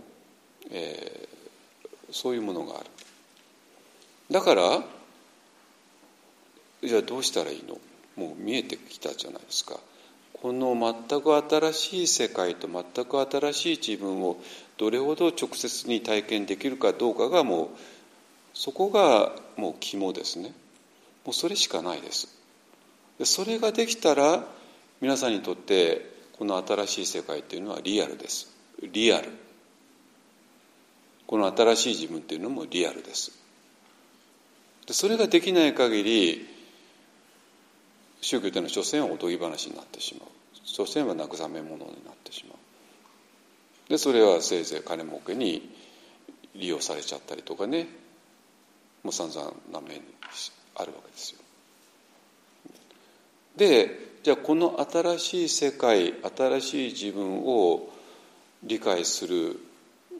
[0.71, 2.87] えー、そういうものがある。
[4.31, 4.83] だから
[6.83, 7.79] じゃあどうしたらいいの？
[8.17, 9.79] もう見えてきたじゃないですか。
[10.33, 14.39] この全く新しい世界と全く新しい自分を
[14.79, 17.69] どれほど直接に体験できるかどうかがもう
[18.55, 20.55] そこがもう肝ですね。
[21.25, 22.29] もうそれしかないです。
[23.19, 24.45] でそれができたら
[25.01, 28.49] 皆さんにとってこの新しい世界っていうのはリアルです。
[28.83, 29.29] リアル。
[31.27, 33.33] この新しい自分っていうのもリアルです。
[34.87, 36.47] でそれができない限り
[38.21, 40.29] 宗教というのは所詮はおとぎ話になってしまう。
[40.65, 42.57] 所詮は慰め物になってしまう。
[43.89, 45.71] でそれはせいぜい金儲けに
[46.55, 47.87] 利用されちゃったりとかね。
[49.03, 50.01] もう散々な面
[50.77, 51.39] あるわけですよ
[53.57, 57.89] でじゃあこの新しい世界新しい自分を
[58.63, 59.61] 理解する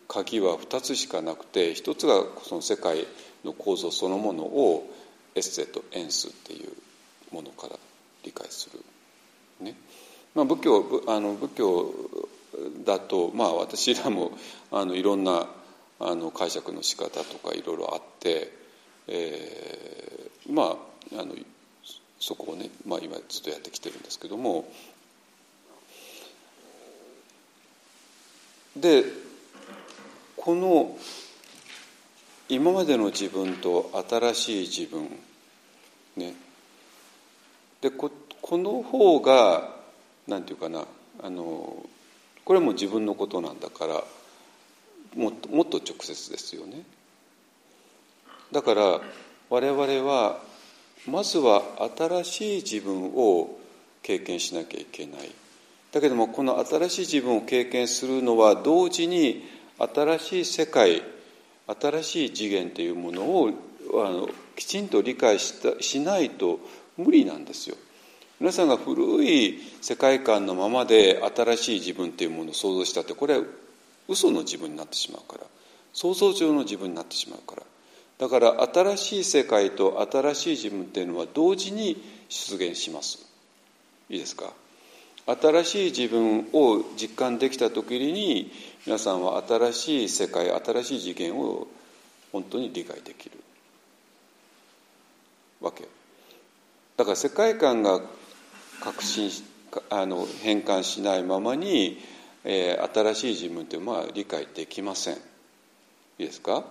[0.07, 3.07] 鍵は2つしかなくて1つがその世界
[3.45, 4.91] の構造そのものを
[5.35, 6.73] エッセとエンスっていう
[7.35, 7.77] ものから
[8.25, 8.85] 理解する。
[9.61, 9.75] ね
[10.35, 11.95] まあ、仏教あの仏教
[12.85, 14.33] だと、まあ、私らも
[14.71, 15.47] あのいろんな
[16.01, 18.53] あの解釈の仕方とかいろいろあって、
[19.09, 20.79] えー、ま
[21.17, 21.35] ああの
[22.19, 24.67] そこをね、まあ、今ずっとやってきてるんですけども。
[28.77, 29.05] で
[30.37, 30.99] この
[32.49, 35.09] 今までの自分と新しい自分
[36.17, 36.35] ね。
[37.81, 38.11] でこ
[38.43, 39.77] この方が
[40.27, 40.87] なんていうかな。
[41.23, 41.87] あの
[42.45, 44.05] これも自分のことなんだから
[45.15, 46.83] もっともっと直接ですよね。
[48.55, 49.01] だから
[49.51, 50.39] 我々は
[51.09, 51.63] まずは
[51.99, 53.59] 新しい自分を
[54.01, 55.31] 経験しなきゃいけない。
[55.91, 59.45] だけどもこの新しい自分を経験するのは同時に
[59.79, 61.03] 新しい世界
[61.67, 63.51] 新しい次元というものを
[63.95, 66.61] あのきちんと理解したしないと
[66.97, 67.77] 無理なんですよ。
[68.39, 73.45] 皆さんが古い世界観のままで新しい自分というものを想像したってこれは
[74.09, 75.47] 嘘の自分になってしまうから。
[75.93, 77.63] 想像上の自分になってしまうから。
[78.19, 83.27] だから新しい世界と新しい自分っていうのは同時に出現します。
[84.09, 84.53] いいですか？
[85.27, 88.53] 新しい自分を実感できた時に
[88.87, 91.67] 皆さんは新しい世界新しい次元を
[92.31, 93.39] 本当に理解できる。
[95.61, 95.89] わけ。
[96.97, 98.01] だから世界観が
[98.81, 99.31] 革新
[99.91, 101.99] あの変換しないままに、
[102.45, 105.15] えー、新しい自分ってまあ理解できません。
[105.15, 105.19] い
[106.21, 106.65] いですか？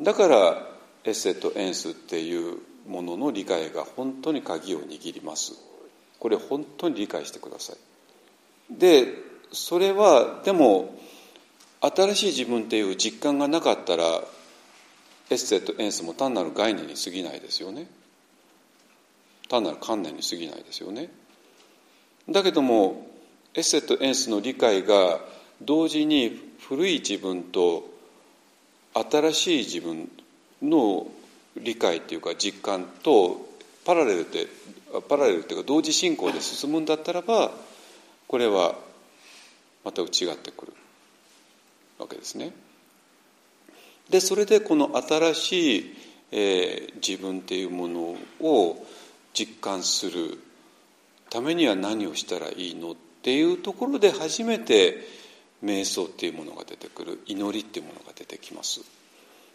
[0.00, 0.66] だから
[1.04, 5.54] エッセとエンスっていうものの理解が本当に鍵を握ります。
[6.18, 7.76] これ本当に理解してください。
[8.70, 9.14] で
[9.52, 10.98] それはでも
[11.80, 14.04] 新しい自分っていう実感がなかったら
[15.28, 17.88] エッセとエンスも単なる概念に過ぎないですよね。
[19.48, 21.08] 単なる観念に過ぎないですよね。
[22.28, 23.06] だけども
[23.54, 25.20] エッセとエンスの理解が
[25.62, 27.95] 同時に古い自分と
[29.10, 30.10] 新しい自分
[30.62, 31.06] の
[31.56, 33.48] 理解っていうか実感と
[33.84, 34.46] パラレルで
[35.08, 37.50] パラレルっていうか同時進行で進むんだったらば
[38.26, 38.74] これは
[39.84, 40.72] また違ってくる
[41.98, 42.52] わけですね。
[44.10, 45.96] でそれでこの新しい、
[46.32, 48.86] えー、自分っていうものを
[49.34, 50.38] 実感する
[51.28, 54.98] ためには何をしたらいいのっていうところで初めて
[55.64, 58.80] 瞑想っていうものが出てくる祈りっていうものが出てきます。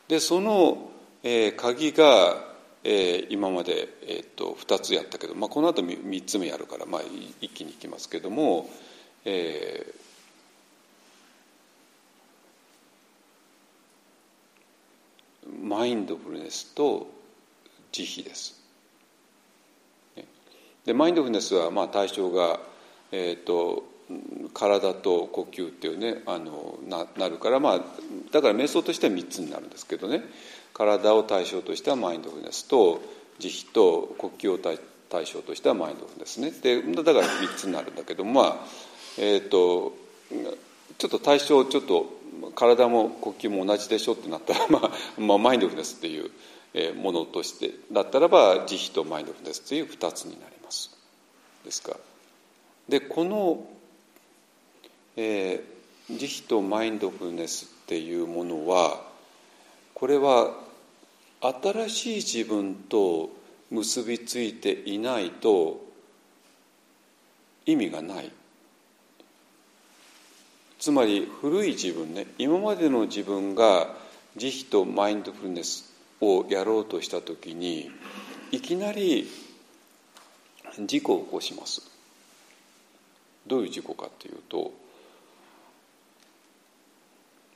[0.08, 0.90] でその、
[1.24, 2.44] えー、鍵が、
[2.84, 7.02] えー、今まで、えーと、2つやったけど、まあ、この後 3, つ目やるから、まあ、
[7.40, 8.70] 一気にいきますけども、
[9.24, 17.08] えー、マインドフルネスと
[17.92, 18.60] 慈悲です。
[20.84, 22.60] でマインドフルネスはまあ対象が、
[23.12, 23.84] えーと
[24.54, 27.82] 体と呼吸っていうねあのななるから、まあ、
[28.32, 30.24] だから瞑想としては3つになるんですけどね。
[30.74, 33.02] 体を対象としてはマインドフルネスと
[33.40, 36.52] 慈悲と呼吸を対対象としてはマインドフルネスね。
[36.52, 38.56] でだから3つになるんだけどまあ
[39.18, 39.94] えっ、ー、と
[40.98, 42.06] ちょっと対象ちょっと
[42.56, 44.92] 体も呼吸も同じでしょってなったら、まあ、
[45.22, 46.32] まあマインドフルネスっていう
[46.96, 50.98] ものとしてだったらば慈悲とマインドフルネスっていう2つになります。
[51.66, 51.98] ですか。
[52.88, 53.66] でこの
[55.16, 55.64] え、
[56.10, 59.02] 慈悲とマインドフルネスっていうものは
[59.94, 60.54] これは
[61.42, 63.30] 新しい自分と
[63.70, 65.82] 結びついていないと
[67.66, 68.32] 意味がない。
[70.80, 73.96] つまり古い自分ね今までの自分が
[74.36, 77.92] 慈悲とマインドフルネスをやろうとした時に
[78.52, 79.30] いきなり
[80.80, 81.90] 事故を起こします。
[83.46, 84.72] どういう事故かっていうと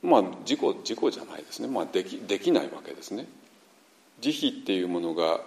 [0.06, 3.26] まあ事故事故じゃないですね、まあ、できできないわけですね。
[4.20, 5.40] 慈悲っていうものが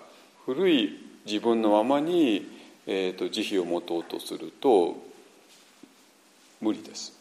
[0.45, 2.47] 古い自分のままに、
[2.87, 4.95] えーと、慈悲を持とうとすると
[6.61, 7.13] 無理です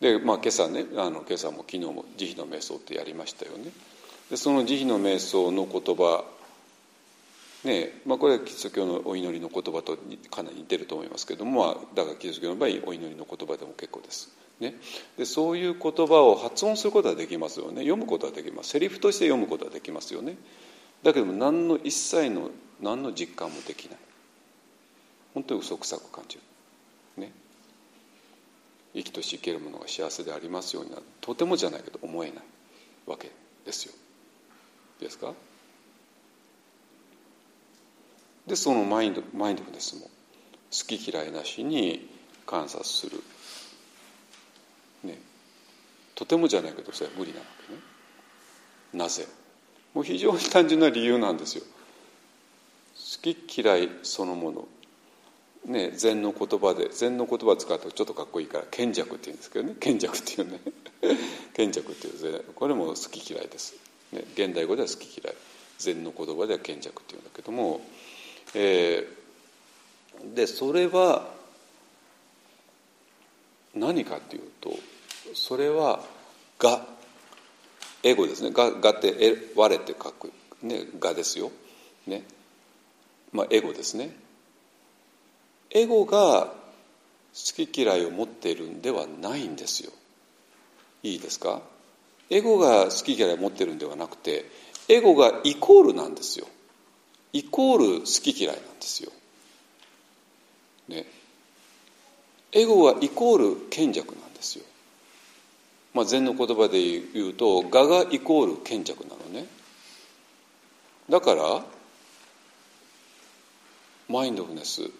[0.00, 3.70] でまあ今朝ねあの今朝も昨日も慈悲の瞑想ってやりましたよね
[4.30, 6.24] でその慈悲の瞑想の言葉
[7.64, 9.96] ねまあ、これはキリスト教のお祈りの言葉と
[10.30, 14.28] かなり似てると思いますけども、まあ、だからキリスト教の場合お祈りの言葉でも結構です。
[14.60, 14.74] ね、
[15.16, 17.82] でそういう言葉を発音することはできますよね。
[17.82, 18.70] 読むことはできます。
[18.70, 20.36] セリフとして読むことはできますよね。
[21.02, 22.50] だけども何の一切の
[22.80, 23.98] 何の実感もできない。
[25.34, 26.42] 本当に嘘くさく感じる。
[27.16, 27.32] ね。
[28.94, 31.02] 生きとし生けるものが幸せでありますようになる。
[31.20, 32.44] とてもじゃないけど思えない
[33.06, 33.32] わけ
[33.66, 33.94] ですよ。
[35.00, 35.34] ですか？
[38.46, 40.02] でそのマインドマインドフネスも。
[40.02, 40.08] 好
[40.86, 42.08] き嫌いなしに
[42.46, 43.22] 観察する、
[46.14, 47.80] とてもじゃないけどそれは無理なわけね。
[48.92, 49.26] なぜ？
[49.94, 51.64] もう非常に単純な理由なんですよ。
[52.94, 54.68] 好き嫌いそのもの。
[55.66, 59.74] ね禅の言葉で禅の言葉を使うとちょっとかっこいいから賢弱っていうんですけどね。
[59.80, 60.60] 賢弱っていうね。
[61.54, 63.74] 賢弱っていうこれも好き嫌いです、
[64.12, 65.36] ね、現代語では好き嫌い。
[65.78, 67.80] 禅の言葉では賢弱っていうんだけども
[68.54, 71.28] えー、でそれは
[73.74, 74.70] 何かというと
[75.34, 76.04] それは
[76.58, 76.86] 「が」
[78.02, 80.32] エゴですね「が」がって「我」って書く
[80.62, 81.50] 「ね、が」ですよ。
[82.06, 82.24] ね
[83.32, 84.16] まあ、エゴですね。
[85.70, 89.90] エゴが好き嫌いを持っているんではないんですよ。
[91.02, 91.62] いいですか？
[92.30, 94.48] エゴが好き嫌いを持ってるんではなくて
[94.88, 96.46] エゴがイコールなんですよ。
[97.32, 99.10] イコール好き嫌いなんですよ。
[100.88, 101.06] ね。
[102.52, 104.64] エゴはイコール賢弱なんですよ。
[105.94, 109.46] まあ、禅の言葉で言うと「我がイコール賢弱」なのね。
[111.08, 111.64] だから
[114.08, 114.90] マインドフネス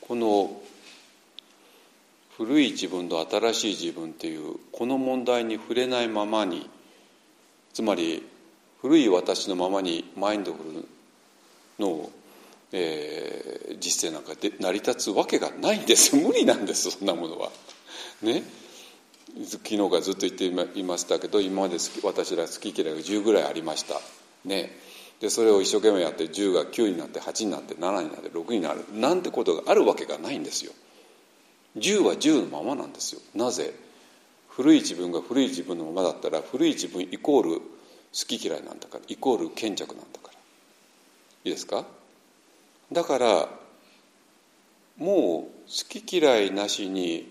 [0.00, 0.60] この
[2.36, 6.70] 古い自分と新しい自分っていうこの問題に触れないままに
[7.74, 8.24] つまり
[8.80, 10.88] 古い私のままにマインドフル
[11.84, 12.10] の、
[12.72, 17.50] えー、実践なんかで成り立つわけがないんです無理なんですそんなものは。
[18.22, 18.42] ね？
[19.46, 20.46] 昨日からずっと言って
[20.78, 24.00] いましたけど今まで私ら好き嫌いが10ぐらいありました。
[24.44, 24.70] ね、
[25.20, 30.72] でそれを一生懸命やって10が9になって8になって7になって6になるなんてことがあるわけがないんですよ。
[31.76, 33.20] 10は10のままなんですよ。
[33.34, 33.74] なぜ？
[34.48, 37.62] 古い自分が古い自分のままだったら古い自分イコール好
[38.26, 40.34] き嫌いなんだからイコール賢弱なんだから
[41.44, 41.84] いいですか？
[42.90, 43.48] だから
[44.96, 47.30] もう好き嫌いなしに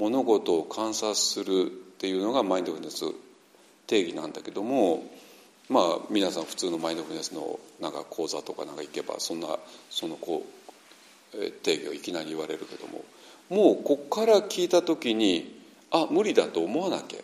[0.00, 3.04] 物事を観察するっていうのがマインドフルネス
[3.86, 5.04] 定義なんだけども
[5.68, 9.58] まあ皆さん普通のマインドフルネスのなんか講座とかなんか行けばそんな
[9.90, 10.46] そのこ
[11.34, 13.04] う定義をいきなり言われるけども
[13.50, 17.20] もうこっから聞いた時にあ無理だと思わなきゃ。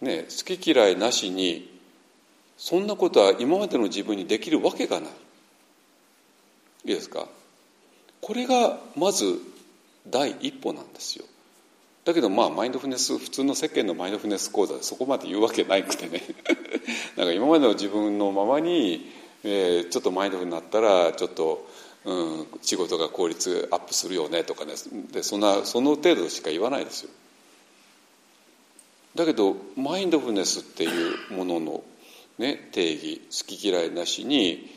[0.00, 1.70] ね好き嫌いなしに
[2.56, 5.10] そんなことは今までの自分にできるわけがない。
[6.86, 7.26] いいですか？
[8.20, 9.38] これがまず
[10.10, 11.24] 第一歩なんですよ。
[12.04, 16.22] だけどまあマインドフネス普通の世間のマインドフネス講座でそこまで言うわけないくてね。
[17.16, 19.10] なんか今までの自分のままに、
[19.42, 21.66] えー、ちょっとマインドフになったらちょっと、
[22.04, 24.74] うん、仕事が効率アップするよねとかね。
[25.12, 27.10] でそんなその程度しか言わないですよ。
[29.16, 31.82] だけどマインドフネスっていうものの
[32.38, 34.70] ね、定義好き嫌いなしに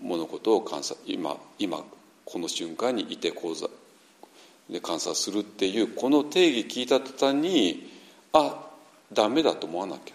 [0.00, 1.82] 物事を観察今今
[2.24, 3.68] この瞬間にいて講座
[4.70, 7.90] で観察するっていうこの定義聞いた途端に
[8.32, 8.66] あ
[9.12, 10.14] ダメだと思わなきゃ。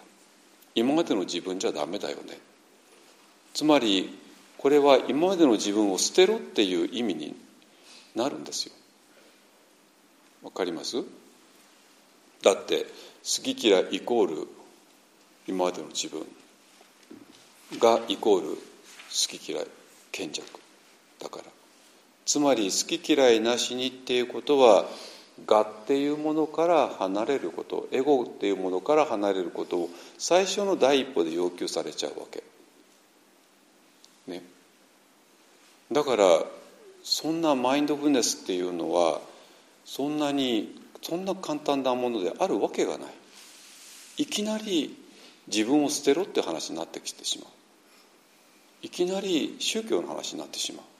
[0.76, 2.38] 今までの自分じゃダメだよね。
[3.52, 4.18] つまり
[4.58, 7.34] これは今までの自分を捨てろっていう意味に
[8.14, 8.72] なるんですよ。
[10.42, 10.96] わかります？
[12.42, 14.48] だって好き嫌いイコール
[15.48, 16.26] 今までの自分
[17.78, 18.58] がイコール好
[19.38, 19.66] き嫌い
[20.12, 20.60] 賢弱
[21.20, 21.44] だから。
[22.26, 24.86] つまり好き嫌いなしにっていうことは
[25.46, 32.42] 我っていうものから離れることエゴっていうものから離れることを最初の第一歩で要求されちゃうわけ。
[34.26, 34.42] ね、
[35.92, 36.24] だから
[37.02, 39.20] そんなマインドフルネスっていうのは
[39.84, 43.08] そんなにそんな簡単なものであるわけがない。
[44.16, 44.96] いきなり
[45.48, 47.48] 自分を捨てろって話になってきてしまう。
[48.82, 50.93] いきなり宗教の話になってしまう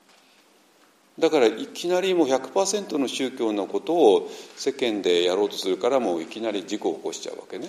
[1.19, 7.69] だからいきなりもう100%の宗教のことを世間でやろうとするからもういきなり事故を起こしちゃうわけね。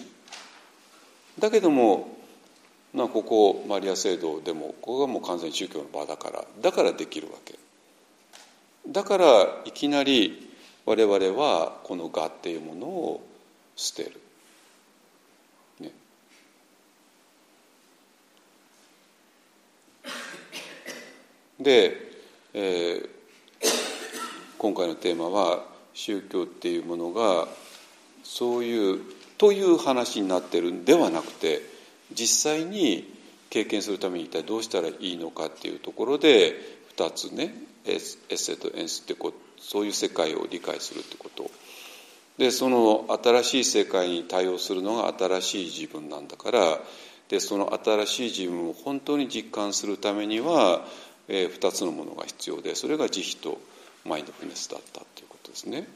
[1.37, 2.17] だけども
[2.93, 7.55] なここマリア聖堂でもここがもう完全に宗教の場だからだからできるわけ。
[8.87, 9.25] だから
[9.65, 10.49] いきなり
[10.85, 13.27] 我々はこの我っていうものを
[13.75, 14.21] 捨てる。
[15.79, 15.91] ね、
[21.59, 21.97] で、
[22.53, 23.14] えー、
[24.57, 27.47] 今回のテーマは宗教っていうものが
[28.23, 28.99] そういう
[29.37, 31.61] という話になってるんではなくて
[32.13, 33.11] 実際に
[33.49, 36.53] 経験するために一体どうしたらいいのかっていうところで
[36.97, 37.53] 2つね
[37.85, 41.49] エッセとエンスってこそういう世界を理解するってこと。
[42.37, 46.79] でその新しい世界に対応するのが新しい自分なんだから
[47.29, 50.85] でその新しい自分を本当に実感するためには、
[51.29, 53.61] えー、2つのものが必要でそれが慈悲と
[54.05, 55.87] マインドフルネスだったということですね。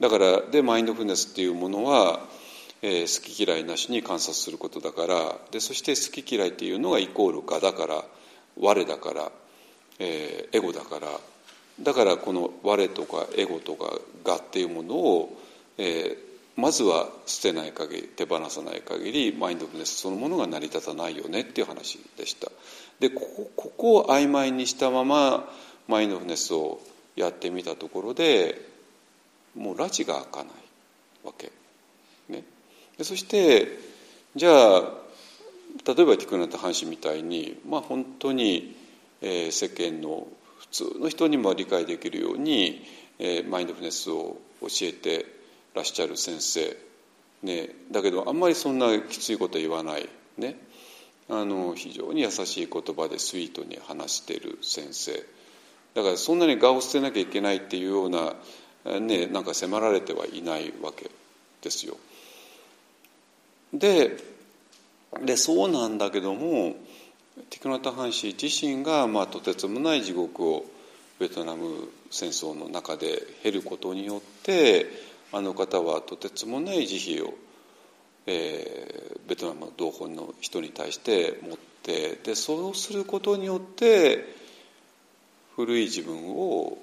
[0.00, 2.20] だからでマインドフルネスっていうものは、
[2.82, 8.04] えー、好き嫌いなしに観察することだからでそして好き嫌いっていうのがイコール我だから
[8.60, 9.32] 我だから、
[9.98, 11.08] えー、エゴだから
[11.80, 15.36] だからこの我とかエゴとか我っていうものを、
[15.78, 16.16] えー、
[16.56, 22.50] まずは捨てない限り手放さない限りマインドフルネスそのものが成り立たないよねっていう話でした
[23.00, 25.48] でここここを曖昧にしたまま
[25.88, 26.80] マインドフルネスを
[27.18, 28.60] やってみたところで
[29.56, 30.46] もう拉致が開かない
[31.24, 31.50] わけ、
[32.28, 32.44] ね、
[32.96, 33.68] でそして
[34.36, 34.82] じゃあ
[35.86, 38.76] 例えばティクナタ・ハン氏みたいに、まあ、本当に、
[39.20, 40.26] えー、世間の
[40.58, 42.84] 普通の人にも理解できるように、
[43.18, 45.26] えー、マインドフネスを教えて
[45.74, 46.76] らっしゃる先生、
[47.42, 50.56] ね、だけどあんまりそんなきついこと言わない、ね、
[51.28, 55.37] あの非常に優しい言葉でスイートに話している先生。
[55.98, 58.36] だからそんなに我を捨てなきゃいけないっていうような
[59.00, 61.10] ね、なんか迫られてはいないわけ
[61.60, 61.96] ですよ。
[63.74, 64.16] で
[65.24, 66.76] でそうなんだけども
[67.50, 70.66] ティクナタ・ハン氏自身が、まあ、とてつもない地獄を
[71.18, 74.86] ベトナム戦争の中で経ることによって
[75.32, 77.34] あの方はとてつもない慈悲を、
[78.26, 84.37] えー、ベトナムの同胞の人に対して持ってでそうすることによって
[85.58, 86.78] 古い自分を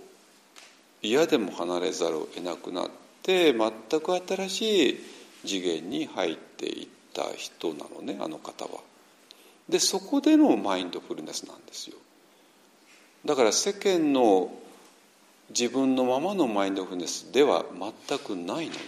[1.02, 2.90] 嫌でも離れざるを得なくなっ
[3.24, 3.72] て全
[4.02, 5.04] く新しい
[5.46, 8.82] 次元に入っていった人なのねあの方は。
[9.70, 11.96] でそこでのマインドフルネスなんですよ。
[13.24, 14.54] だから世間の
[15.52, 18.80] 自分のままのマインドフルネスでは全くないのね。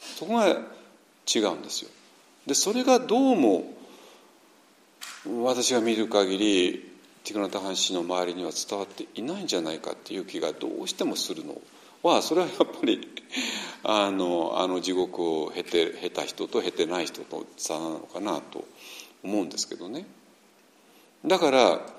[0.00, 1.90] そこが違うんですよ。
[2.44, 3.72] でそれがどうも
[5.44, 6.91] 私が見る限り
[7.24, 11.60] ティクナタハン氏の周りには伝わっていないんじゃないかっていう気がどうしてもするの
[12.02, 13.08] はそれはやっぱり
[13.84, 18.64] あのあの地獄を経て経た人と経てない人と差なのかなと
[19.22, 20.06] 思うんですけどね。
[21.24, 21.94] だから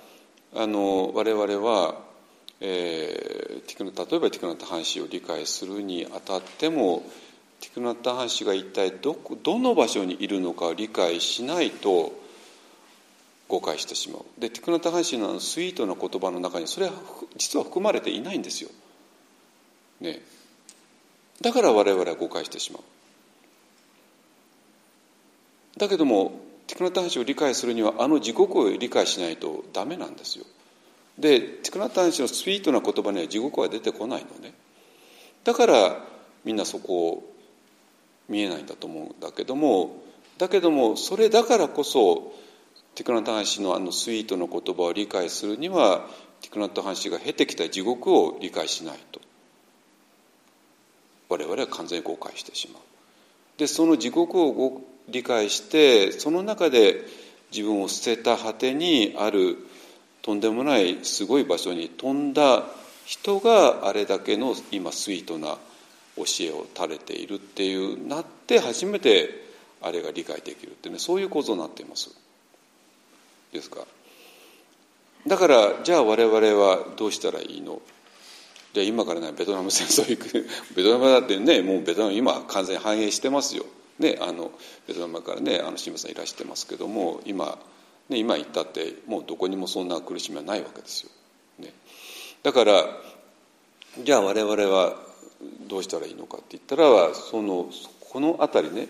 [0.56, 2.02] あの我々は、
[2.60, 7.04] えー、ティクナ例えばティクナタハン氏を理解するにあたっても
[7.62, 12.12] ティクナタハン氏が一体どどの場所にいるのかを理解しないと
[13.54, 14.26] 誤解してしまう。
[14.40, 16.94] でティクナタハンシのスイートな言葉の中にそれは
[17.38, 18.72] 実は含まれていないんですよ、
[20.02, 20.22] ね、
[21.40, 22.84] だから我々は誤解してしまう。
[25.78, 30.46] だけどもティクナタハンシを理解するにはあの地獄を理解しないとダメなんですよ。
[31.20, 34.56] でティクナタハンシのスイートな言葉には地獄は出てこないのね。
[35.44, 36.04] だから
[36.44, 37.34] みんなそこを
[38.30, 40.02] 見えないんだと思うんだけども
[40.40, 42.34] だけどもそれだからこそ
[42.96, 46.08] ティクナット・ハン氏のあのスイートの言葉を理解するには
[46.42, 49.22] ティクナット・ハン氏が経てきた地獄を理解しないと
[51.30, 52.84] 我々は完全に誤解してしまう。
[53.58, 57.02] でその地獄を理解してその中で
[57.52, 59.58] 自分を捨てた果てにある
[60.22, 62.66] とんでもないすごい場所に飛んだ
[63.06, 65.58] 人があれだけの今スイートな
[66.16, 69.30] 教えを垂れているっていうなって初めて
[69.82, 72.23] あれが理解できるってねそういう構造になっています。
[73.54, 73.86] ですか？
[75.28, 77.82] だからじゃあ我々はどうしたらいいの？
[78.74, 80.48] じゃあ今からねベトナム戦争行く。
[80.76, 83.66] ベトナムだってねもうベトナム今完全に繁栄してますよ、
[84.00, 84.52] ね、あの
[84.88, 87.58] ベトナムからねあの清水さんいらしてますけども今、
[88.10, 91.10] ね、今行ったってもうどこにもそんな苦しみはないわけですよ、
[91.60, 91.72] ね、
[92.42, 92.86] だから
[94.00, 94.98] じゃあ我々は
[95.68, 97.70] どうしたらいいのかって言ったらその
[98.10, 98.88] この辺りね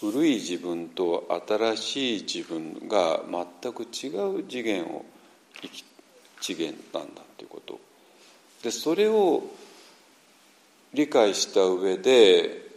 [0.00, 3.22] 古い自分と新しい自分が
[3.62, 5.04] 全く違う次元を
[5.60, 5.84] 生き
[6.40, 7.80] 次元なんだということ。
[8.62, 9.42] でそれを
[10.94, 12.68] 理解した上で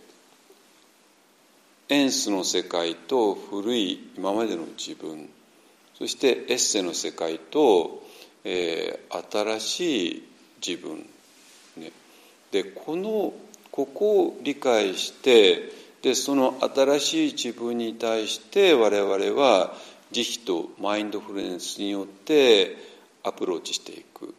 [1.89, 5.29] エンスの世界と古い今までの自分
[5.97, 8.03] そしてエッセの世界と、
[8.43, 10.23] えー、新しい
[10.65, 11.05] 自分、
[11.77, 11.91] ね、
[12.51, 13.33] でこの
[13.71, 19.73] ここを理解してでその新しい自分に対して我々は
[20.11, 22.75] 慈悲とマインドフルネスによって
[23.23, 24.33] アプローチしていく。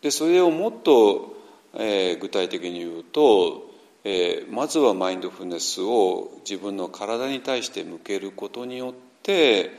[0.00, 1.36] でそれをもっと、
[1.74, 3.70] えー、具体的に言うと、
[4.04, 9.70] えー、まずはマインドフルネスを自分の体に対して向けることによって、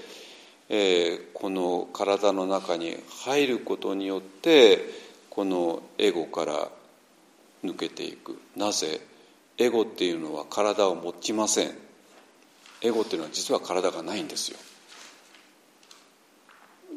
[0.70, 4.80] えー、この体の中に入ることによって
[5.30, 6.70] このエゴから
[7.64, 8.40] 抜けていく。
[8.56, 9.00] なぜ？
[9.58, 11.72] エゴっていうのは体を持ちません。
[12.82, 14.58] エゴっていうのは実は体がないんですよ。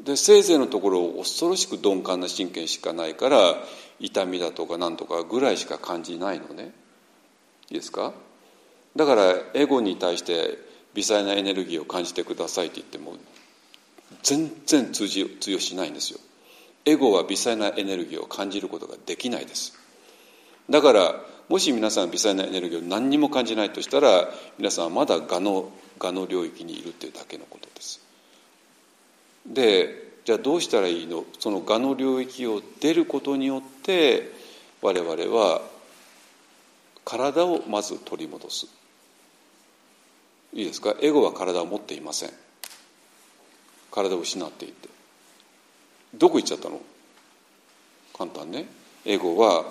[0.05, 3.57] でせいぜいのところ恐ろしく鈍感な神経しかないから
[4.01, 6.73] 痛みだとかなんとかぐらいしか感じないのね。
[7.71, 8.13] いいですか？
[8.97, 10.59] だからエゴに対して
[10.95, 13.17] 微細なエネルギーを感じてくださいって言っても
[14.23, 16.19] 全然通じ通用しないんですよ。
[16.85, 19.79] エゴは微細なエネルギーを感じることができないです。
[20.71, 21.15] だから
[21.49, 24.29] もし皆さん微細なエネルギーを何にも感じないとしたら
[24.59, 28.01] 皆さんはまだ我の我の領域にいるっていうだけのことです。
[29.47, 31.25] でじゃあどうしたらいいの？
[31.39, 34.31] その我の領域を出ることによって
[34.83, 35.63] 我々は
[37.05, 38.67] 体をまず取り戻す。
[40.53, 40.95] いいですか？
[41.01, 42.31] エゴは体を持っていません。
[43.91, 44.89] 体を失っていて。
[46.15, 46.79] どこ行っちゃったの？
[48.17, 48.67] 簡単ね。
[49.07, 49.65] エゴは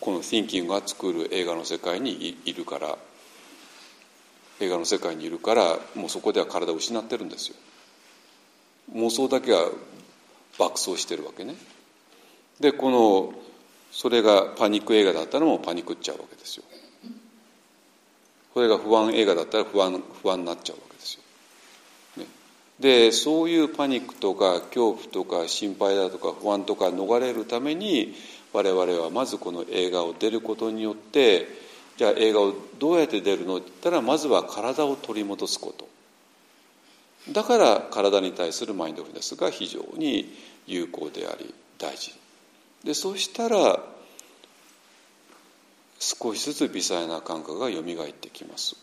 [0.00, 2.96] この Thinking が作る映画の世界にいるから
[4.60, 7.56] 映画の世界にいるからもうそこでは体を失ってるんですよ。
[8.94, 9.70] 妄想だけは
[10.58, 11.54] 爆走してるわけね。
[12.58, 13.32] でこの
[13.92, 16.64] それがパニック映画だったらもうパニックっちゃうわけですよ。
[18.58, 21.22] これが不安映画だったら不安不安になっちゃうわけですよ、
[22.24, 22.26] ね、
[22.80, 28.16] でそういうパニックとか恐怖とか心配だとか不安とか逃れるために
[28.52, 31.46] 我々はまずこの映画を出ることによって
[31.96, 35.88] じゃあ映画をどうやって出るのって言ったらまずは体を取り戻すこと。
[37.32, 40.32] だから体に対するマインドフルネスが非常に
[40.66, 42.14] 有効であり大事。
[42.84, 43.80] でそうしたら
[45.98, 48.76] 少しずつ微細な感覚がよみがえってきます。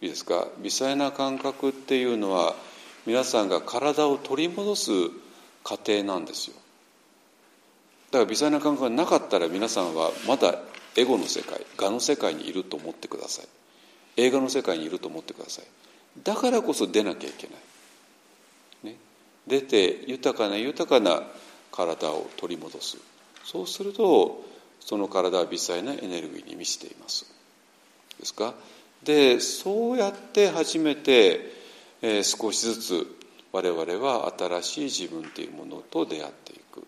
[0.00, 0.46] いいですか？
[0.58, 2.54] 微細な感覚っていうのは
[3.04, 4.90] 皆さんが体を取り戻す
[5.64, 6.56] 過程なんですよ。
[8.10, 10.58] だから微細な感覚がなかったら皆さんはまだ
[10.96, 13.46] エゴの世界我の世界にいると思ってください。
[14.16, 15.64] 映画の世界にいると思ってください。
[16.24, 17.52] だからこそ出なきゃいけな
[18.88, 18.96] い、ね、
[19.46, 21.22] 出て豊かな豊かな
[21.70, 22.96] 体を取り戻す。
[23.44, 24.42] そうすると
[24.80, 27.26] その体は微細なエネルギーに満ちています。
[28.18, 28.54] ですか？
[29.04, 31.52] でそうやって初めて、
[32.00, 33.06] えー、少しずつ
[33.52, 36.86] 我々は新しい自分というものと出会っていく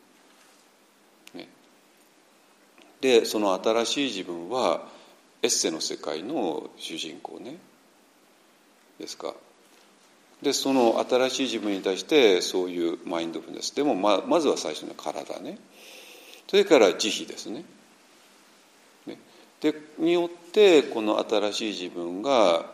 [3.00, 4.86] でその新しい自分は
[5.42, 7.58] エッセの世界の主人公ね。
[8.98, 9.34] ですか。
[10.42, 13.74] でその新しい自分に対してそういうマインドフルネス。
[13.74, 15.58] でもままずは最初の体ね。
[16.48, 17.64] それから慈悲ですね。
[19.06, 19.18] ね。
[19.60, 22.66] でによってこの新しい自分が、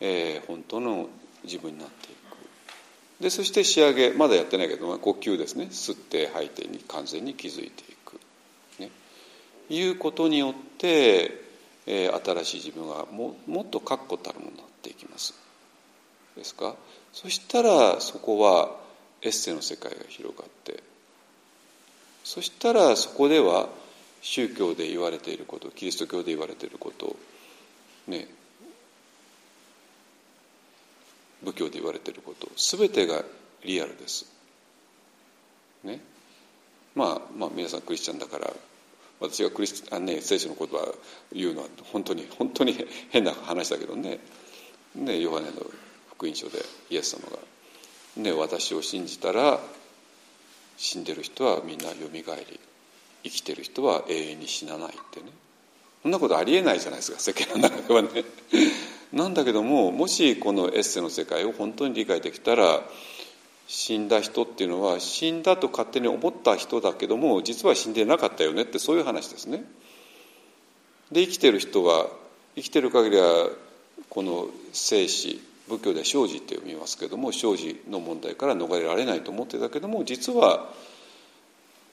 [0.00, 1.08] えー、本当の
[1.44, 3.22] 自分になっていく。
[3.22, 5.68] でそして仕上げまだやってないけど呼吸ですね。
[5.70, 7.95] 吸って吐いてに完全に気づいていく。
[9.68, 11.44] いうことによって、
[11.86, 15.34] えー、新しい自分がももっと確固たるものになっていきます。
[16.36, 16.76] ですか？
[17.12, 18.70] そしたらそこは
[19.22, 20.82] エッセの世界が広がって
[22.24, 23.68] そしたらそこでは
[24.20, 27.16] 宗教で言われていることキリスト教で言われていること
[28.06, 28.28] ね
[31.42, 33.22] 仏教で言われていること全てが
[33.64, 34.26] リアルです。
[35.84, 36.00] ね？
[36.94, 38.52] まあまあ皆さんクリスチャンだから
[39.20, 40.94] 私がクリスあ、ね、聖書の言葉を
[41.32, 42.76] 言うのは本当に本当に
[43.10, 44.20] 変な話だけどね。
[44.94, 45.52] ねヨハネの
[46.10, 47.38] 福音書でイエス様が、
[48.16, 49.60] ね「私を信じたら
[50.78, 52.60] 死んでる人はみんなよみがえり
[53.24, 55.26] 生きてる人は永遠に死なない」ってね。
[56.02, 58.24] そんなことありえないじゃないですか世間の中ではね。
[59.12, 62.82] なんだけどももしこのエッセの世界を本当に理解できたら
[63.66, 69.64] 死んだ人っていうのは死んだと勝手に思った人だけども実は死んでなかったよねってそういう話ですね。
[71.10, 72.06] で生きてる人は
[72.54, 73.48] 生きてる限りは
[74.08, 80.68] この生死仏教では生死って読みますけども生死の問題から逃れられないと思ってたけども実は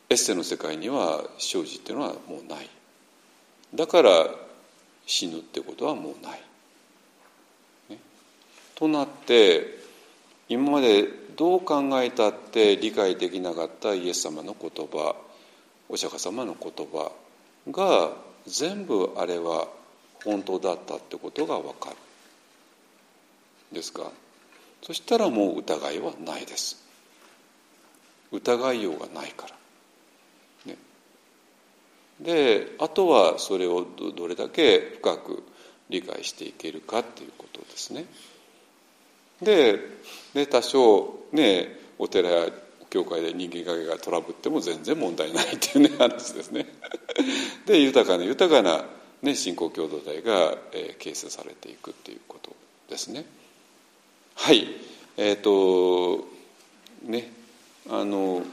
[0.10, 2.70] エッセの世界には生死っていうのはもうない
[3.74, 4.12] だから
[5.06, 6.42] 死ぬってことはもうない。
[7.90, 7.98] ね、
[8.76, 9.80] となって
[10.48, 15.16] 今までどう考えたって理解できなかったイエス様の言葉
[15.90, 17.12] お釈迦様の言葉
[17.70, 18.12] が
[18.48, 19.68] 全部あれは
[20.24, 21.96] 本当だったってことが分かる。
[23.72, 24.12] ですか？
[24.82, 26.82] そしたらもう疑いはないです。
[28.32, 29.48] 疑いようがないか
[30.66, 30.78] ら、ね、
[32.20, 35.44] であとはそれをどれだけ深く
[35.90, 38.06] 理解していけるかっていうことですね。
[39.44, 39.80] で
[40.34, 42.50] で多少ねお寺や
[42.90, 46.68] 教会で人間関係がトラブっても全然問題ないっていうね話ですね。
[47.66, 48.86] で豊かな豊かな、
[49.22, 52.56] ね、信仰共同体が、えー、形成されていくっていうこと
[52.90, 53.26] ですね。
[54.36, 54.68] はい。
[55.18, 56.28] えっ、ー、と
[57.04, 57.32] ね
[57.90, 58.44] あの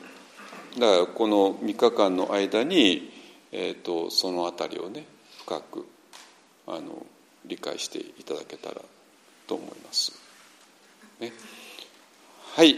[0.78, 3.12] だからこの3日間の間に、
[3.52, 5.04] えーと、その辺りをね
[5.44, 5.86] 深く
[6.66, 7.04] あの
[7.44, 8.80] 理解していただけたら
[9.46, 10.19] と思います。
[11.20, 11.32] ね、
[12.54, 12.76] はい、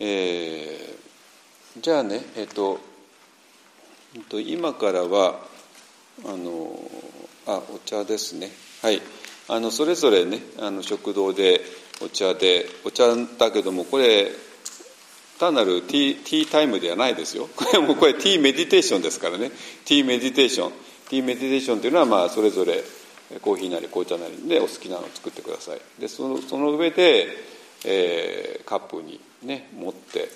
[0.00, 2.80] えー、じゃあねえっ、ー、と
[4.40, 5.38] 今からは
[6.24, 6.78] あの
[7.46, 8.50] あお茶ですね。
[8.82, 9.00] はい。
[9.48, 11.60] あのそれぞれねあの食堂で
[12.02, 13.04] お茶でお茶
[13.38, 14.32] だけどもこれ
[15.38, 17.48] 単なるティーティータイムではないですよ。
[17.54, 19.52] これもこれティーメディテーションですからね。
[19.84, 20.72] ティーメディテーション。
[21.08, 22.82] ティーメディテーションというのはまあそれぞれ
[23.42, 25.80] コーヒーなり紅茶なりでお好きなのを作ってください。
[26.00, 30.28] でそのその上で、えー、カップにね持って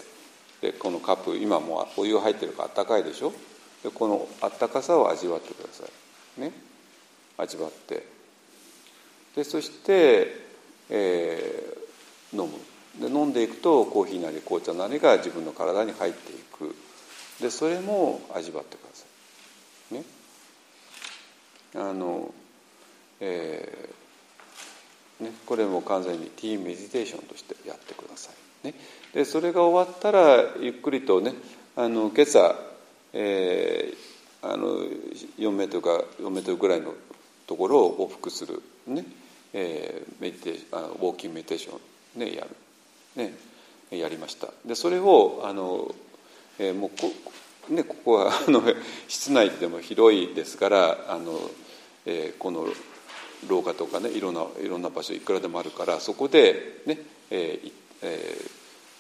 [0.61, 3.32] でこのカップ今もうお湯入ってるからあったかいでしょ？
[3.82, 5.84] でこのあったかさを味わってくださ
[6.36, 6.41] い。
[6.41, 6.53] ね？
[7.38, 8.07] 味わって。
[9.34, 10.34] でそして、
[10.91, 12.59] えー、飲む。
[13.01, 16.74] で飲んでいくとコーヒーなり紅茶なりが自分の体に入っていく。
[17.41, 19.05] でそれも味わってくださ
[19.93, 19.95] い。
[19.95, 20.05] ね？
[21.76, 22.34] あの
[23.20, 23.95] えー、
[25.20, 28.30] ね、これも完全にティーメディテーションとしてやってくださ
[28.64, 28.74] い、ね、
[29.12, 31.34] でそれが終わったらゆっくりとね
[31.76, 32.56] あの今朝、
[33.12, 34.78] えー、あの
[35.38, 36.94] 4メートルか4メートルぐらいの
[37.46, 39.04] ところを往復するね、
[39.52, 41.78] えー、メディテーあウォーキングメディテーショ
[42.16, 42.50] ンねやる
[43.16, 43.34] ね、
[43.90, 44.48] やりました。
[44.64, 45.92] でそれをあの、
[46.58, 47.12] えー、もうこ,、
[47.68, 48.62] ね、ここはあの
[49.08, 51.38] 室内でも広いですからあの、
[52.06, 52.66] えー、この
[53.49, 56.99] 廊下とかねいろんないろんな場所いくらでもあるからそこでね、
[57.30, 57.72] えー
[58.03, 58.51] えー、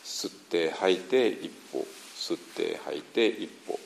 [0.04, 1.86] 吸って吐いて一歩
[2.16, 3.78] 吸って吐いて一歩。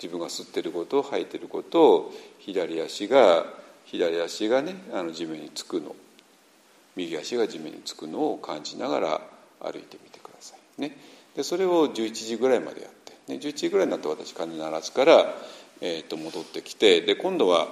[0.00, 3.44] 自分が吸ってることを吐いてることを左足が
[3.84, 5.94] 左足がねあの地面につくの。
[6.96, 9.20] 右足が地面につくのを感じながら
[9.60, 10.80] 歩いてみてください。
[10.80, 10.96] ね。
[11.36, 15.34] でそれを11時ぐらいまでやって、ね、11時ぐらいになって私鐘鳴らすから、
[15.80, 17.68] えー、と戻ってきてで今度は、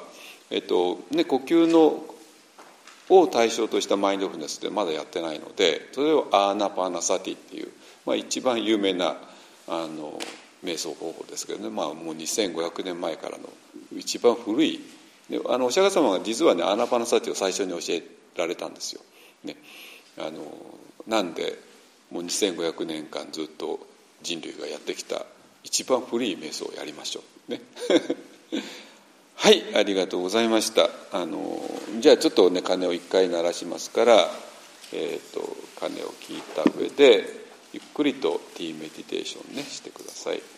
[0.51, 2.05] えーとね、呼吸の
[3.09, 7.69] を対象としたマインドフルネスでまだやってないのでそれをアーナパーナサティっていう、
[8.07, 9.17] まあ、一番有名な
[9.67, 10.19] あの
[10.65, 13.49] 瞑想方法ですけどね、まあ、もう2500年前からの
[13.97, 14.81] 一番古い。
[15.31, 18.03] であのお釈迦様が実はねアーナパーナサティを最初に教え
[18.37, 19.03] られたんですよ。
[19.45, 19.57] ね、
[20.19, 20.41] あの
[21.07, 21.59] なんで
[22.11, 23.79] もう2500年間ずっと
[24.23, 25.27] 人類がやってきた
[25.65, 27.53] 一番古い瞑想をやりましょう。
[27.53, 27.61] ね。
[29.41, 31.61] はいありがとうございましたあの
[32.01, 34.29] じゃあちょっとね鐘を一回鳴らしますから、
[34.93, 35.41] えーと、
[35.79, 37.25] 鐘を聞いた上で
[37.73, 40.58] ゆっくりとティーメディテーションねしてください。